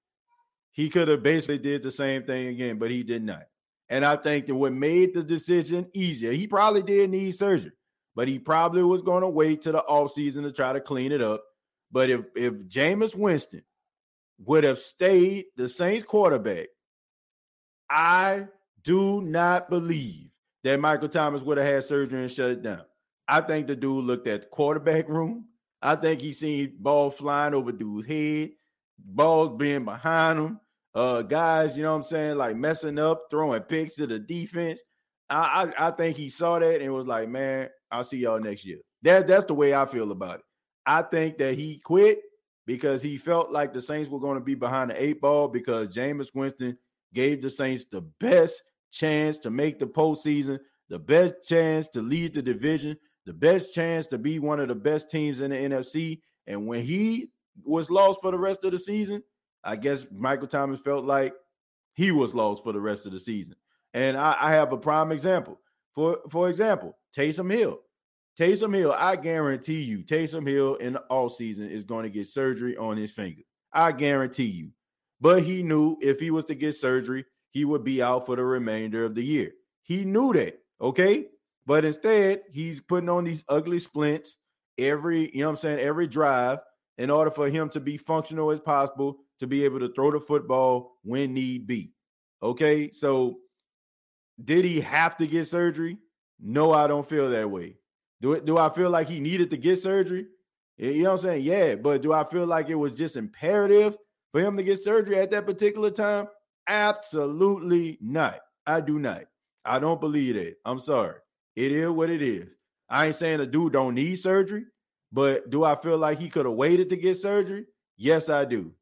[0.72, 3.42] He could have basically did the same thing again, but he did not.
[3.90, 7.72] And I think that what made the decision easier, he probably did need surgery,
[8.16, 11.20] but he probably was going to wait to the offseason to try to clean it
[11.20, 11.44] up.
[11.92, 13.64] But if if Jameis Winston
[14.38, 16.68] would have stayed the Saints quarterback,
[17.90, 18.46] I
[18.82, 20.30] do not believe
[20.64, 22.82] that Michael Thomas would have had surgery and shut it down.
[23.28, 25.46] I think the dude looked at the quarterback room.
[25.80, 28.52] I think he seen ball flying over dude's head,
[28.98, 30.60] balls being behind him,
[30.94, 34.82] uh, guys, you know what I'm saying, like messing up, throwing picks to the defense.
[35.28, 38.64] I, I, I think he saw that and was like, man, I'll see y'all next
[38.64, 38.78] year.
[39.02, 40.44] That that's the way I feel about it.
[40.86, 42.20] I think that he quit
[42.66, 45.88] because he felt like the Saints were going to be behind the eight ball because
[45.88, 46.78] Jameis Winston
[47.12, 48.62] gave the Saints the best
[48.94, 54.06] chance to make the postseason, the best chance to lead the division, the best chance
[54.08, 56.20] to be one of the best teams in the NFC.
[56.46, 57.30] And when he
[57.64, 59.22] was lost for the rest of the season,
[59.62, 61.34] I guess Michael Thomas felt like
[61.94, 63.56] he was lost for the rest of the season.
[63.94, 65.60] And I, I have a prime example.
[65.94, 67.80] For for example, Taysom Hill.
[68.38, 72.26] Taysom Hill, I guarantee you, Taysom Hill in the all season is going to get
[72.26, 73.42] surgery on his finger.
[73.72, 74.70] I guarantee you.
[75.20, 77.24] But he knew if he was to get surgery,
[77.54, 79.52] he would be out for the remainder of the year.
[79.84, 81.28] He knew that, okay?
[81.64, 84.36] But instead, he's putting on these ugly splints
[84.76, 86.58] every, you know what I'm saying, every drive
[86.98, 90.20] in order for him to be functional as possible to be able to throw the
[90.20, 91.92] football when need be.
[92.42, 92.90] Okay?
[92.90, 93.38] So
[94.42, 95.98] did he have to get surgery?
[96.40, 97.76] No, I don't feel that way.
[98.20, 100.26] Do it do I feel like he needed to get surgery?
[100.76, 101.44] You know what I'm saying?
[101.44, 103.96] Yeah, but do I feel like it was just imperative
[104.32, 106.26] for him to get surgery at that particular time?
[106.66, 108.40] Absolutely not.
[108.66, 109.24] I do not.
[109.64, 110.56] I don't believe that.
[110.64, 111.16] I'm sorry.
[111.56, 112.54] It is what it is.
[112.88, 114.64] I ain't saying a dude don't need surgery,
[115.12, 117.66] but do I feel like he could have waited to get surgery?
[117.96, 118.72] Yes, I do.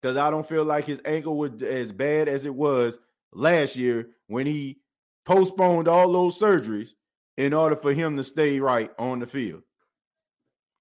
[0.00, 2.98] Because I don't feel like his ankle was as bad as it was
[3.32, 4.78] last year when he
[5.24, 6.90] postponed all those surgeries
[7.36, 9.62] in order for him to stay right on the field.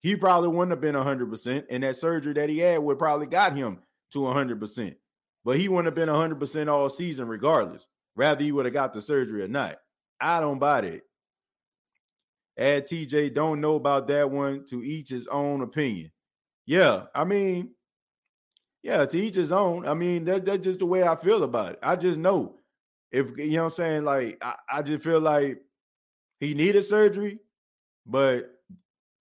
[0.02, 3.56] He probably wouldn't have been 100%, and that surgery that he had would probably got
[3.56, 3.80] him
[4.12, 4.96] to 100%.
[5.50, 7.88] But he wouldn't have been 100% all season regardless.
[8.16, 9.78] Rather, he would have got the surgery or not.
[10.22, 11.02] I don't buy that.
[12.56, 14.64] Add TJ, don't know about that one.
[14.68, 16.12] To each his own opinion.
[16.68, 17.72] Yeah, I mean,
[18.84, 19.88] yeah, to each his own.
[19.88, 21.80] I mean, that, that's just the way I feel about it.
[21.82, 22.60] I just know
[23.12, 25.64] if you know what I'm saying, like I, I just feel like
[26.39, 27.39] he needed surgery,
[28.06, 28.52] but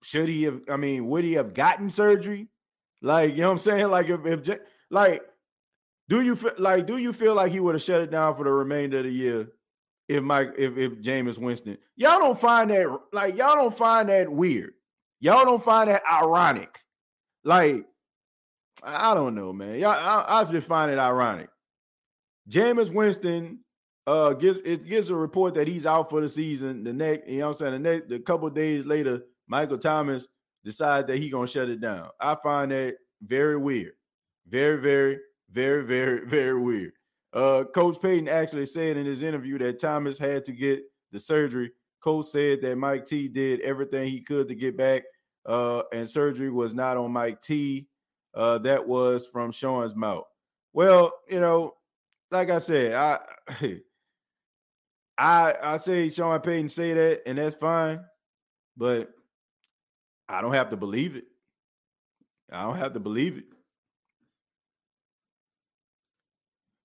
[0.03, 0.61] should he have?
[0.69, 2.49] I mean, would he have gotten surgery?
[3.01, 3.89] Like, you know what I'm saying?
[3.89, 4.59] Like if if
[4.91, 5.23] like
[6.09, 8.43] do you feel like do you feel like he would have shut it down for
[8.43, 9.47] the remainder of the year
[10.07, 11.77] if Mike if if Jameis Winston?
[11.95, 14.73] Y'all don't find that like y'all don't find that weird.
[15.19, 16.79] Y'all don't find that ironic.
[17.43, 17.85] Like
[18.81, 19.77] I don't know, man.
[19.77, 21.49] Y'all, I, I just find it ironic.
[22.49, 23.59] Jameis Winston
[24.07, 26.83] uh gives it gives a report that he's out for the season.
[26.83, 27.83] The next, you know what I'm saying?
[27.83, 30.27] The next the couple days later, Michael Thomas
[30.63, 32.09] decides that he gonna shut it down.
[32.19, 33.93] I find that very weird.
[34.47, 35.19] Very, very,
[35.51, 36.93] very, very, very weird.
[37.31, 41.71] Uh, Coach Payton actually said in his interview that Thomas had to get the surgery.
[42.01, 45.03] Coach said that Mike T did everything he could to get back,
[45.45, 47.87] uh, and surgery was not on Mike T.
[48.33, 50.25] Uh, that was from Sean's mouth.
[50.73, 51.75] Well, you know,
[52.31, 53.19] like I said, I
[55.17, 57.99] I I say Sean Payton say that, and that's fine.
[58.77, 59.09] But
[60.29, 61.25] I don't have to believe it.
[62.51, 63.45] I don't have to believe it.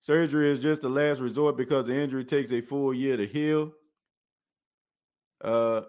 [0.04, 3.72] Surgery is just the last resort because the injury takes a full year to heal.
[5.42, 5.80] Uh,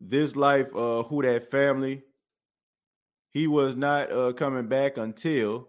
[0.00, 2.02] this life, uh, who that family,
[3.34, 5.68] he was not uh, coming back until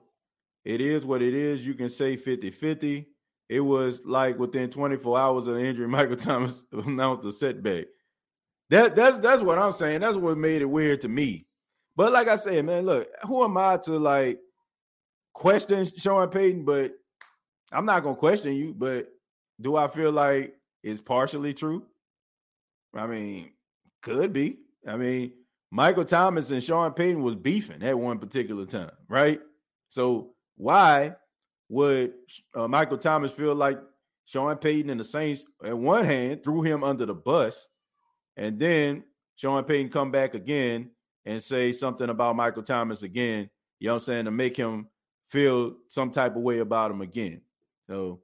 [0.63, 1.67] it is what it is.
[1.67, 3.09] You can say 50 50.
[3.49, 7.87] It was like within 24 hours of the injury, Michael Thomas announced the setback.
[8.69, 9.99] That that's that's what I'm saying.
[9.99, 11.45] That's what made it weird to me.
[11.97, 14.39] But like I said, man, look, who am I to like
[15.33, 16.63] question Sean Payton?
[16.63, 16.93] But
[17.75, 18.73] I'm not gonna question you.
[18.73, 19.09] But
[19.59, 21.83] do I feel like it's partially true?
[22.93, 23.51] I mean,
[24.01, 24.57] could be.
[24.87, 25.33] I mean,
[25.71, 29.41] Michael Thomas and Sean Payton was beefing at one particular time, right?
[29.89, 31.15] So why
[31.69, 32.13] would
[32.53, 33.79] uh, Michael Thomas feel like
[34.25, 37.67] Sean Payton and the Saints, at one hand, threw him under the bus,
[38.37, 39.03] and then
[39.35, 40.91] Sean Payton come back again
[41.25, 43.49] and say something about Michael Thomas again,
[43.79, 44.87] you know what I'm saying, to make him
[45.27, 47.41] feel some type of way about him again.
[47.89, 48.21] So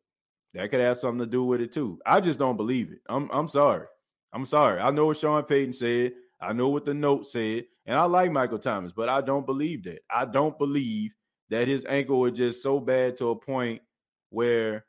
[0.53, 1.99] that could have something to do with it too.
[2.05, 2.99] I just don't believe it.
[3.07, 3.87] I'm I'm sorry.
[4.33, 4.79] I'm sorry.
[4.79, 6.13] I know what Sean Payton said.
[6.39, 9.83] I know what the note said, and I like Michael Thomas, but I don't believe
[9.83, 9.99] that.
[10.09, 11.11] I don't believe
[11.49, 13.81] that his ankle was just so bad to a point
[14.29, 14.85] where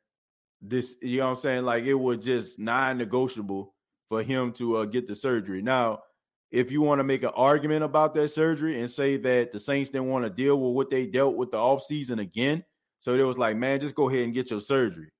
[0.63, 3.75] this, you know what I'm saying, like it was just non-negotiable
[4.09, 5.61] for him to uh, get the surgery.
[5.61, 6.01] Now,
[6.51, 9.91] if you want to make an argument about that surgery and say that the Saints
[9.91, 12.63] didn't want to deal with what they dealt with the offseason again,
[13.03, 15.11] so it was like, man, just go ahead and get your surgery.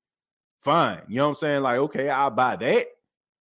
[0.63, 1.03] Fine.
[1.09, 1.63] You know what I'm saying?
[1.63, 2.87] Like, okay, I'll buy that.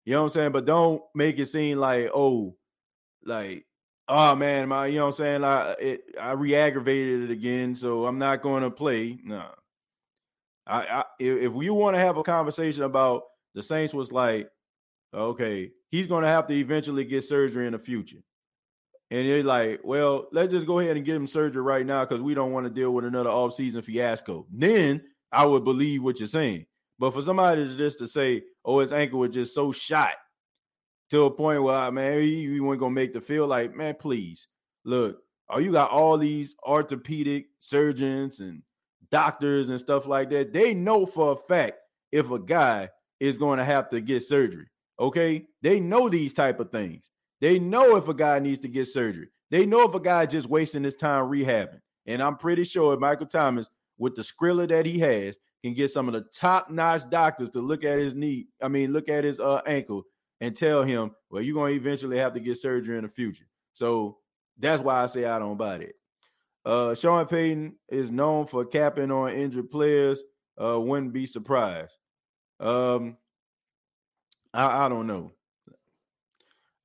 [0.06, 0.52] You know what I'm saying?
[0.52, 2.56] But don't make it seem like, oh,
[3.24, 3.66] like
[4.08, 5.42] oh man, my, you know what I'm saying?
[5.42, 9.20] Like uh, it, I re-aggravated it again, so I'm not going to play.
[9.24, 9.46] No,
[10.68, 13.24] I, I if you want to have a conversation about
[13.54, 14.50] the Saints was like,
[15.14, 18.20] okay, he's going to have to eventually get surgery in the future.
[19.12, 22.22] And you're like, well, let's just go ahead and get him surgery right now because
[22.22, 24.48] we don't want to deal with another offseason fiasco.
[24.52, 26.66] Then I would believe what you're saying.
[26.98, 30.14] But for somebody just to say, oh, his ankle was just so shot
[31.12, 33.50] to a point where ah, man, you weren't gonna make the field.
[33.50, 34.48] Like, man, please
[34.84, 35.20] look.
[35.50, 38.64] Oh, you got all these orthopedic surgeons and
[39.12, 40.54] doctors and stuff like that.
[40.54, 41.78] They know for a fact
[42.12, 42.90] if a guy
[43.20, 44.68] is going to have to get surgery.
[45.00, 47.10] Okay, they know these type of things.
[47.46, 49.28] They know if a guy needs to get surgery.
[49.52, 51.80] They know if a guy just wasting his time rehabbing.
[52.08, 53.70] And I'm pretty sure if Michael Thomas,
[54.00, 57.84] with the skrilla that he has, can get some of the top-notch doctors to look
[57.84, 58.48] at his knee.
[58.64, 60.06] I mean, look at his uh, ankle
[60.42, 63.46] and tell him, well, you're going to eventually have to get surgery in the future.
[63.74, 64.18] So
[64.58, 65.96] that's why I say I don't buy it.
[66.66, 70.24] Uh, Sean Payton is known for capping on injured players.
[70.60, 71.96] Uh, wouldn't be surprised.
[72.60, 73.18] Um,
[74.52, 75.35] I, I don't know.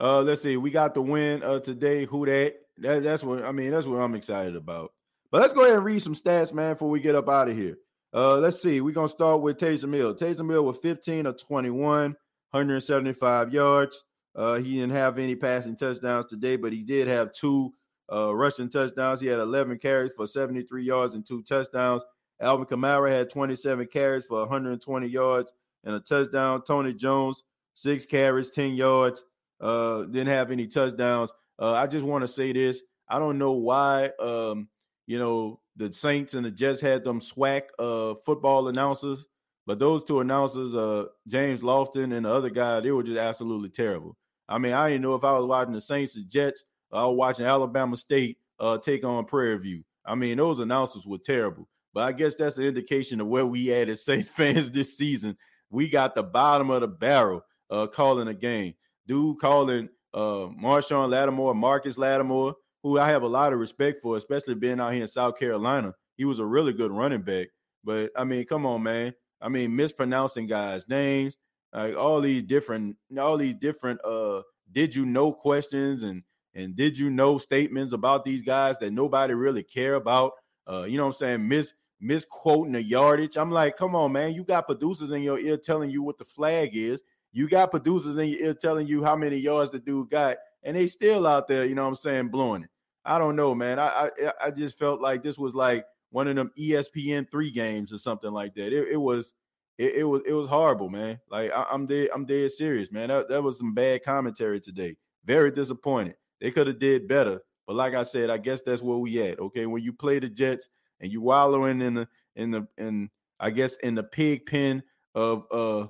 [0.01, 0.57] Uh, let's see.
[0.57, 2.07] We got the win uh today.
[2.07, 2.55] Who that?
[2.79, 3.03] that?
[3.03, 3.71] That's what I mean.
[3.71, 4.93] That's what I'm excited about.
[5.31, 7.57] But let's go ahead and read some stats, man, before we get up out of
[7.57, 7.77] here.
[8.13, 8.81] Uh, let's see.
[8.81, 10.15] We're gonna start with Taysom Hill.
[10.15, 12.17] Taysom Hill with 15 of 21,
[12.51, 14.05] 175 yards.
[14.35, 17.73] Uh, he didn't have any passing touchdowns today, but he did have two
[18.13, 19.21] uh, rushing touchdowns.
[19.21, 22.05] He had 11 carries for 73 yards and two touchdowns.
[22.41, 25.53] Alvin Kamara had 27 carries for 120 yards
[25.85, 26.63] and a touchdown.
[26.63, 27.43] Tony Jones,
[27.75, 29.25] six carries, 10 yards.
[29.61, 31.33] Uh, didn't have any touchdowns.
[31.59, 32.83] Uh, I just want to say this.
[33.09, 34.69] I don't know why, um,
[35.07, 39.27] you know, the Saints and the Jets had them SWAC uh, football announcers
[39.71, 43.69] but those two announcers, uh, James Lofton and the other guy, they were just absolutely
[43.69, 44.17] terrible.
[44.49, 47.17] I mean, I didn't know if I was watching the Saints and Jets, I was
[47.17, 49.85] watching Alabama State uh, take on Prairie View.
[50.05, 51.69] I mean, those announcers were terrible.
[51.95, 55.37] But I guess that's an indication of where we at as Saints fans this season.
[55.71, 58.75] We got the bottom of the barrel uh, calling a game.
[59.11, 62.55] Dude calling uh, Marshon Lattimore, Marcus Lattimore,
[62.85, 65.93] who I have a lot of respect for, especially being out here in South Carolina.
[66.17, 67.49] He was a really good running back.
[67.83, 69.13] But I mean, come on, man.
[69.41, 71.37] I mean, mispronouncing guys' names,
[71.73, 76.23] like all these different, all these different uh did you know questions and
[76.55, 80.35] and did you know statements about these guys that nobody really care about.
[80.71, 81.49] Uh, you know what I'm saying?
[81.49, 83.37] Miss misquoting the yardage.
[83.37, 84.35] I'm like, come on, man.
[84.35, 87.03] You got producers in your ear telling you what the flag is.
[87.33, 90.77] You got producers in your ear telling you how many yards the dude got, and
[90.77, 92.71] they still out there, you know what I'm saying, blowing it.
[93.05, 93.79] I don't know, man.
[93.79, 97.93] I I, I just felt like this was like one of them ESPN three games
[97.93, 98.73] or something like that.
[98.73, 99.33] It, it was
[99.79, 101.19] it, it, was it was horrible, man.
[101.31, 103.09] Like I, am dead I'm dead serious, man.
[103.09, 104.97] That, that was some bad commentary today.
[105.25, 106.17] Very disappointed.
[106.41, 109.39] They could have did better, but like I said, I guess that's where we at.
[109.39, 110.69] Okay, when you play the Jets
[111.01, 113.09] and you wallowing in the in the in
[113.39, 114.83] I guess in the pig pen
[115.15, 115.87] of uh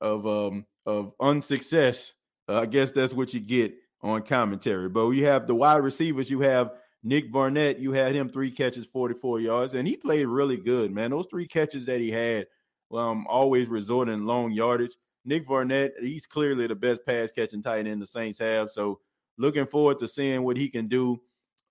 [0.00, 2.14] of um of unsuccess,
[2.48, 4.88] uh, I guess that's what you get on commentary.
[4.88, 6.30] But you have the wide receivers.
[6.30, 6.72] You have
[7.02, 7.80] Nick Vannett.
[7.80, 11.10] You had him three catches, 44 yards, and he played really good, man.
[11.10, 12.46] Those three catches that he had,
[12.92, 14.96] um, always resorting long yardage.
[15.24, 18.70] Nick Vannett, he's clearly the best pass catching tight end the Saints have.
[18.70, 19.00] So
[19.36, 21.20] looking forward to seeing what he can do.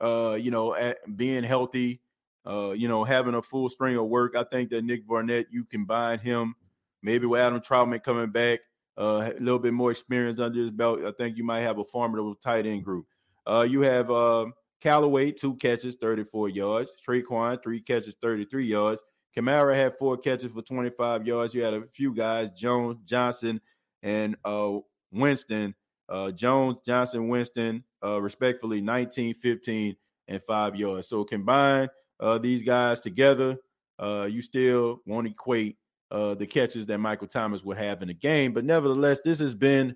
[0.02, 2.00] Uh, you know, at being healthy,
[2.48, 4.34] uh, you know, having a full string of work.
[4.34, 6.56] I think that Nick Vannett, you combine him
[7.02, 8.60] maybe with Adam Trautman coming back,
[9.00, 11.04] a little bit more experience under his belt.
[11.04, 13.06] I think you might have a formidable tight end group.
[13.48, 14.46] Uh, you have uh,
[14.82, 16.92] Callaway, two catches, 34 yards.
[17.08, 19.02] Tre'Quan, three catches, 33 yards.
[19.36, 21.54] Kamara had four catches for 25 yards.
[21.54, 23.62] You had a few guys, Jones, Johnson,
[24.04, 24.78] and uh,
[25.12, 25.76] Winston.
[26.08, 29.96] Uh, Jones, Johnson, Winston, uh, respectfully, 19, 15,
[30.28, 31.08] and five yards.
[31.08, 31.90] So combine
[32.20, 33.58] uh, these guys together,
[34.02, 35.78] uh, you still won't equate
[36.12, 38.54] uh, the catches that Michael Thomas would have in the game.
[38.54, 39.96] But nevertheless, this has been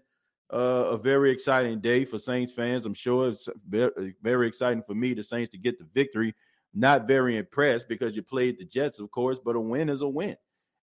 [0.53, 2.85] uh, a very exciting day for Saints fans.
[2.85, 3.49] I'm sure it's
[4.21, 6.35] very exciting for me, the Saints, to get the victory.
[6.75, 10.07] Not very impressed because you played the Jets, of course, but a win is a
[10.07, 10.35] win.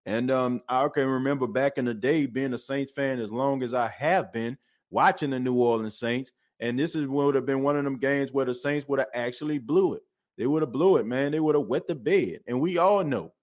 [0.05, 3.61] And um, I can remember back in the day being a Saints fan as long
[3.61, 4.57] as I have been,
[4.89, 6.31] watching the New Orleans Saints.
[6.59, 9.09] And this is would have been one of them games where the Saints would have
[9.13, 10.01] actually blew it.
[10.37, 11.31] They would have blew it, man.
[11.31, 12.39] They would have wet the bed.
[12.47, 13.33] And we all know,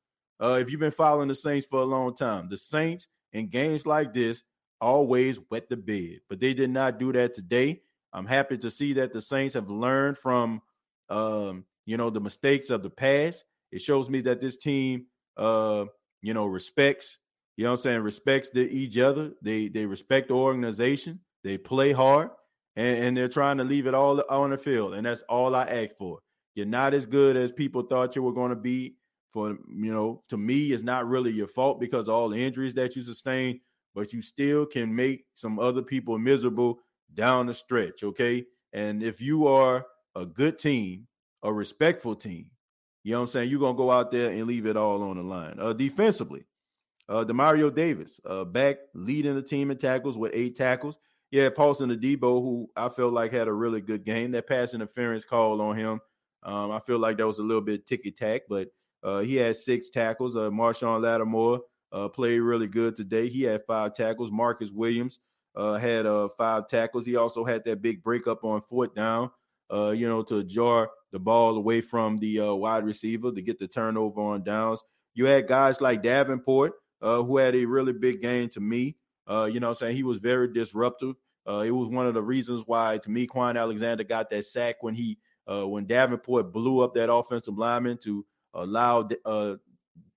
[0.41, 3.87] uh, if you've been following the Saints for a long time, the Saints in games
[3.87, 4.43] like this
[4.81, 6.21] always wet the bed.
[6.29, 7.83] But they did not do that today.
[8.13, 10.63] I'm happy to see that the Saints have learned from,
[11.11, 13.45] um, you know, the mistakes of the past.
[13.71, 15.87] It shows me that this team, uh,
[16.23, 17.19] you know, respects,
[17.57, 19.33] you know I'm saying, respects the, each other.
[19.43, 21.21] They they respect the organization.
[21.45, 22.31] They play hard,
[22.77, 24.95] and, and they're trying to leave it all on the field.
[24.95, 26.21] And that's all I ask for.
[26.55, 28.95] You're not as good as people thought you were going to be.
[29.31, 32.97] For you know, to me, it's not really your fault because all the injuries that
[32.97, 33.61] you sustained,
[33.95, 36.81] but you still can make some other people miserable
[37.15, 38.03] down the stretch.
[38.03, 38.45] Okay.
[38.73, 41.07] And if you are a good team,
[41.43, 42.51] a respectful team,
[43.05, 43.51] you know what I'm saying?
[43.51, 45.57] You're gonna go out there and leave it all on the line.
[45.59, 46.45] Uh defensively,
[47.09, 50.97] uh Demario Davis, uh back leading the team in tackles with eight tackles.
[51.31, 54.31] Yeah, Paulson Adebo, who I felt like had a really good game.
[54.31, 56.01] That pass interference call on him
[56.43, 58.69] um, I feel like that was a little bit ticky tack, but
[59.03, 60.37] uh, he had six tackles.
[60.37, 61.61] Uh, Marshon Lattimore
[61.93, 63.29] uh, played really good today.
[63.29, 64.31] He had five tackles.
[64.31, 65.21] Marcus Williams
[65.57, 67.07] uh, had uh, five tackles.
[67.07, 69.31] He also had that big breakup on fourth down,
[69.73, 73.69] uh, you know, to jar the ball away from the wide receiver to get the
[73.69, 74.83] turnover on downs.
[75.15, 78.97] You had guys like Davenport, who had a really big game to me.
[79.29, 81.17] You know, I'm saying he was very disruptive.
[81.47, 84.95] It was one of the reasons why, to me, Kwon Alexander got that sack when
[84.95, 89.55] he when Davenport blew up that offensive lineman to allow uh,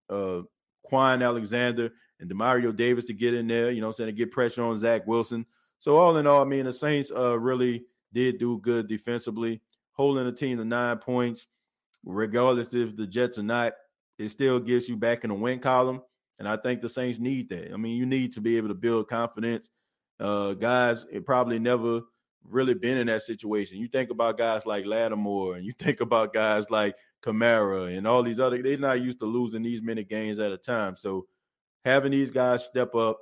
[0.09, 0.41] uh,
[0.89, 4.63] Kwon Alexander and Demario Davis to get in there, you know, saying to get pressure
[4.63, 5.45] on Zach Wilson.
[5.79, 9.61] So all in all, I mean, the Saints uh, really did do good defensively,
[9.93, 11.47] holding the team to nine points,
[12.05, 13.73] regardless if the Jets or not.
[14.19, 16.01] It still gives you back in the win column,
[16.37, 17.73] and I think the Saints need that.
[17.73, 19.71] I mean, you need to be able to build confidence.
[20.19, 22.01] Uh, guys, it probably never
[22.47, 23.79] really been in that situation.
[23.79, 28.23] You think about guys like Lattimore and you think about guys like Kamara and all
[28.23, 30.95] these other, they're not used to losing these many games at a time.
[30.95, 31.27] So
[31.85, 33.19] having these guys step up,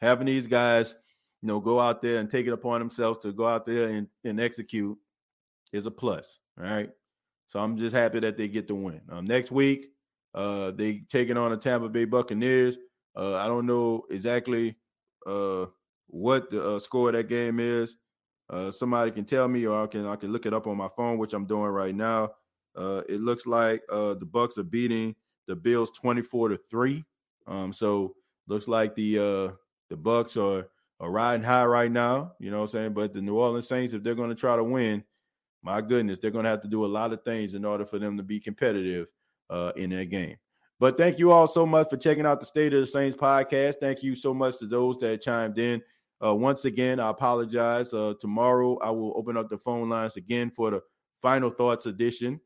[0.00, 0.94] having these guys,
[1.42, 4.08] you know, go out there and take it upon themselves to go out there and,
[4.24, 4.96] and execute
[5.72, 6.38] is a plus.
[6.58, 6.90] All right.
[7.48, 9.00] So I'm just happy that they get the win.
[9.10, 9.90] Um, next week,
[10.34, 12.78] uh, they taking on the Tampa Bay Buccaneers.
[13.16, 14.76] Uh, I don't know exactly
[15.26, 15.66] uh,
[16.08, 17.96] what the uh, score of that game is.
[18.50, 20.88] Uh, somebody can tell me, or I can I can look it up on my
[20.88, 22.32] phone, which I'm doing right now.
[22.76, 25.14] Uh, it looks like uh, the Bucs are beating
[25.46, 27.04] the Bills 24 to three.
[27.46, 28.14] Um, so
[28.46, 29.54] looks like the uh,
[29.90, 30.68] the Bucs are
[31.00, 32.32] are riding high right now.
[32.38, 32.92] You know what I'm saying?
[32.94, 35.04] But the New Orleans Saints, if they're going to try to win,
[35.62, 37.98] my goodness, they're going to have to do a lot of things in order for
[37.98, 39.08] them to be competitive
[39.50, 40.36] uh, in that game.
[40.80, 43.76] But thank you all so much for checking out the State of the Saints podcast.
[43.80, 45.82] Thank you so much to those that chimed in.
[46.24, 47.92] Uh, once again, I apologize.
[47.92, 50.80] Uh, tomorrow, I will open up the phone lines again for the
[51.22, 52.40] final thoughts edition.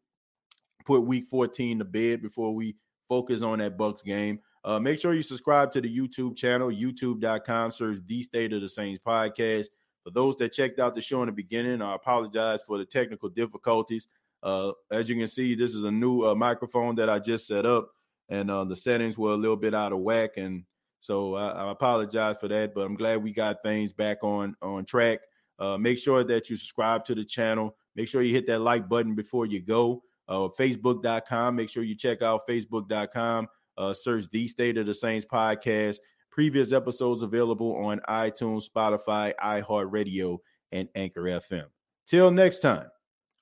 [0.89, 2.75] Put week 14 to bed before we
[3.11, 4.41] focus on that Bucs game.
[4.65, 8.71] Uh, make sure you subscribe to the YouTube channel, youtube.com, search the State of the
[8.71, 9.67] Saints podcast.
[10.03, 13.29] For those that checked out the show in the beginning, I apologize for the technical
[13.29, 14.09] difficulties.
[14.43, 17.67] Uh, as you can see, this is a new uh, microphone that I just set
[17.67, 17.91] up,
[18.31, 20.39] and uh, the settings were a little bit out of whack.
[20.39, 20.65] And
[21.01, 24.87] so I, I, apologize for that, but I'm glad we got things back on on
[24.87, 25.19] track.
[25.59, 27.77] Uh, make sure that you subscribe to the channel.
[27.95, 30.03] Make sure you hit that like button before you go.
[30.29, 31.57] Uh, Facebook.com.
[31.57, 33.49] Make sure you check out Facebook.com.
[33.77, 35.99] Uh, search the State of the Saints podcast.
[36.31, 40.39] Previous episodes available on iTunes, Spotify, iHeartRadio,
[40.73, 41.65] and Anchor FM.
[42.07, 42.89] Till next time,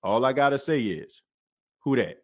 [0.02, 1.22] all I got to say is,
[1.80, 2.18] who that?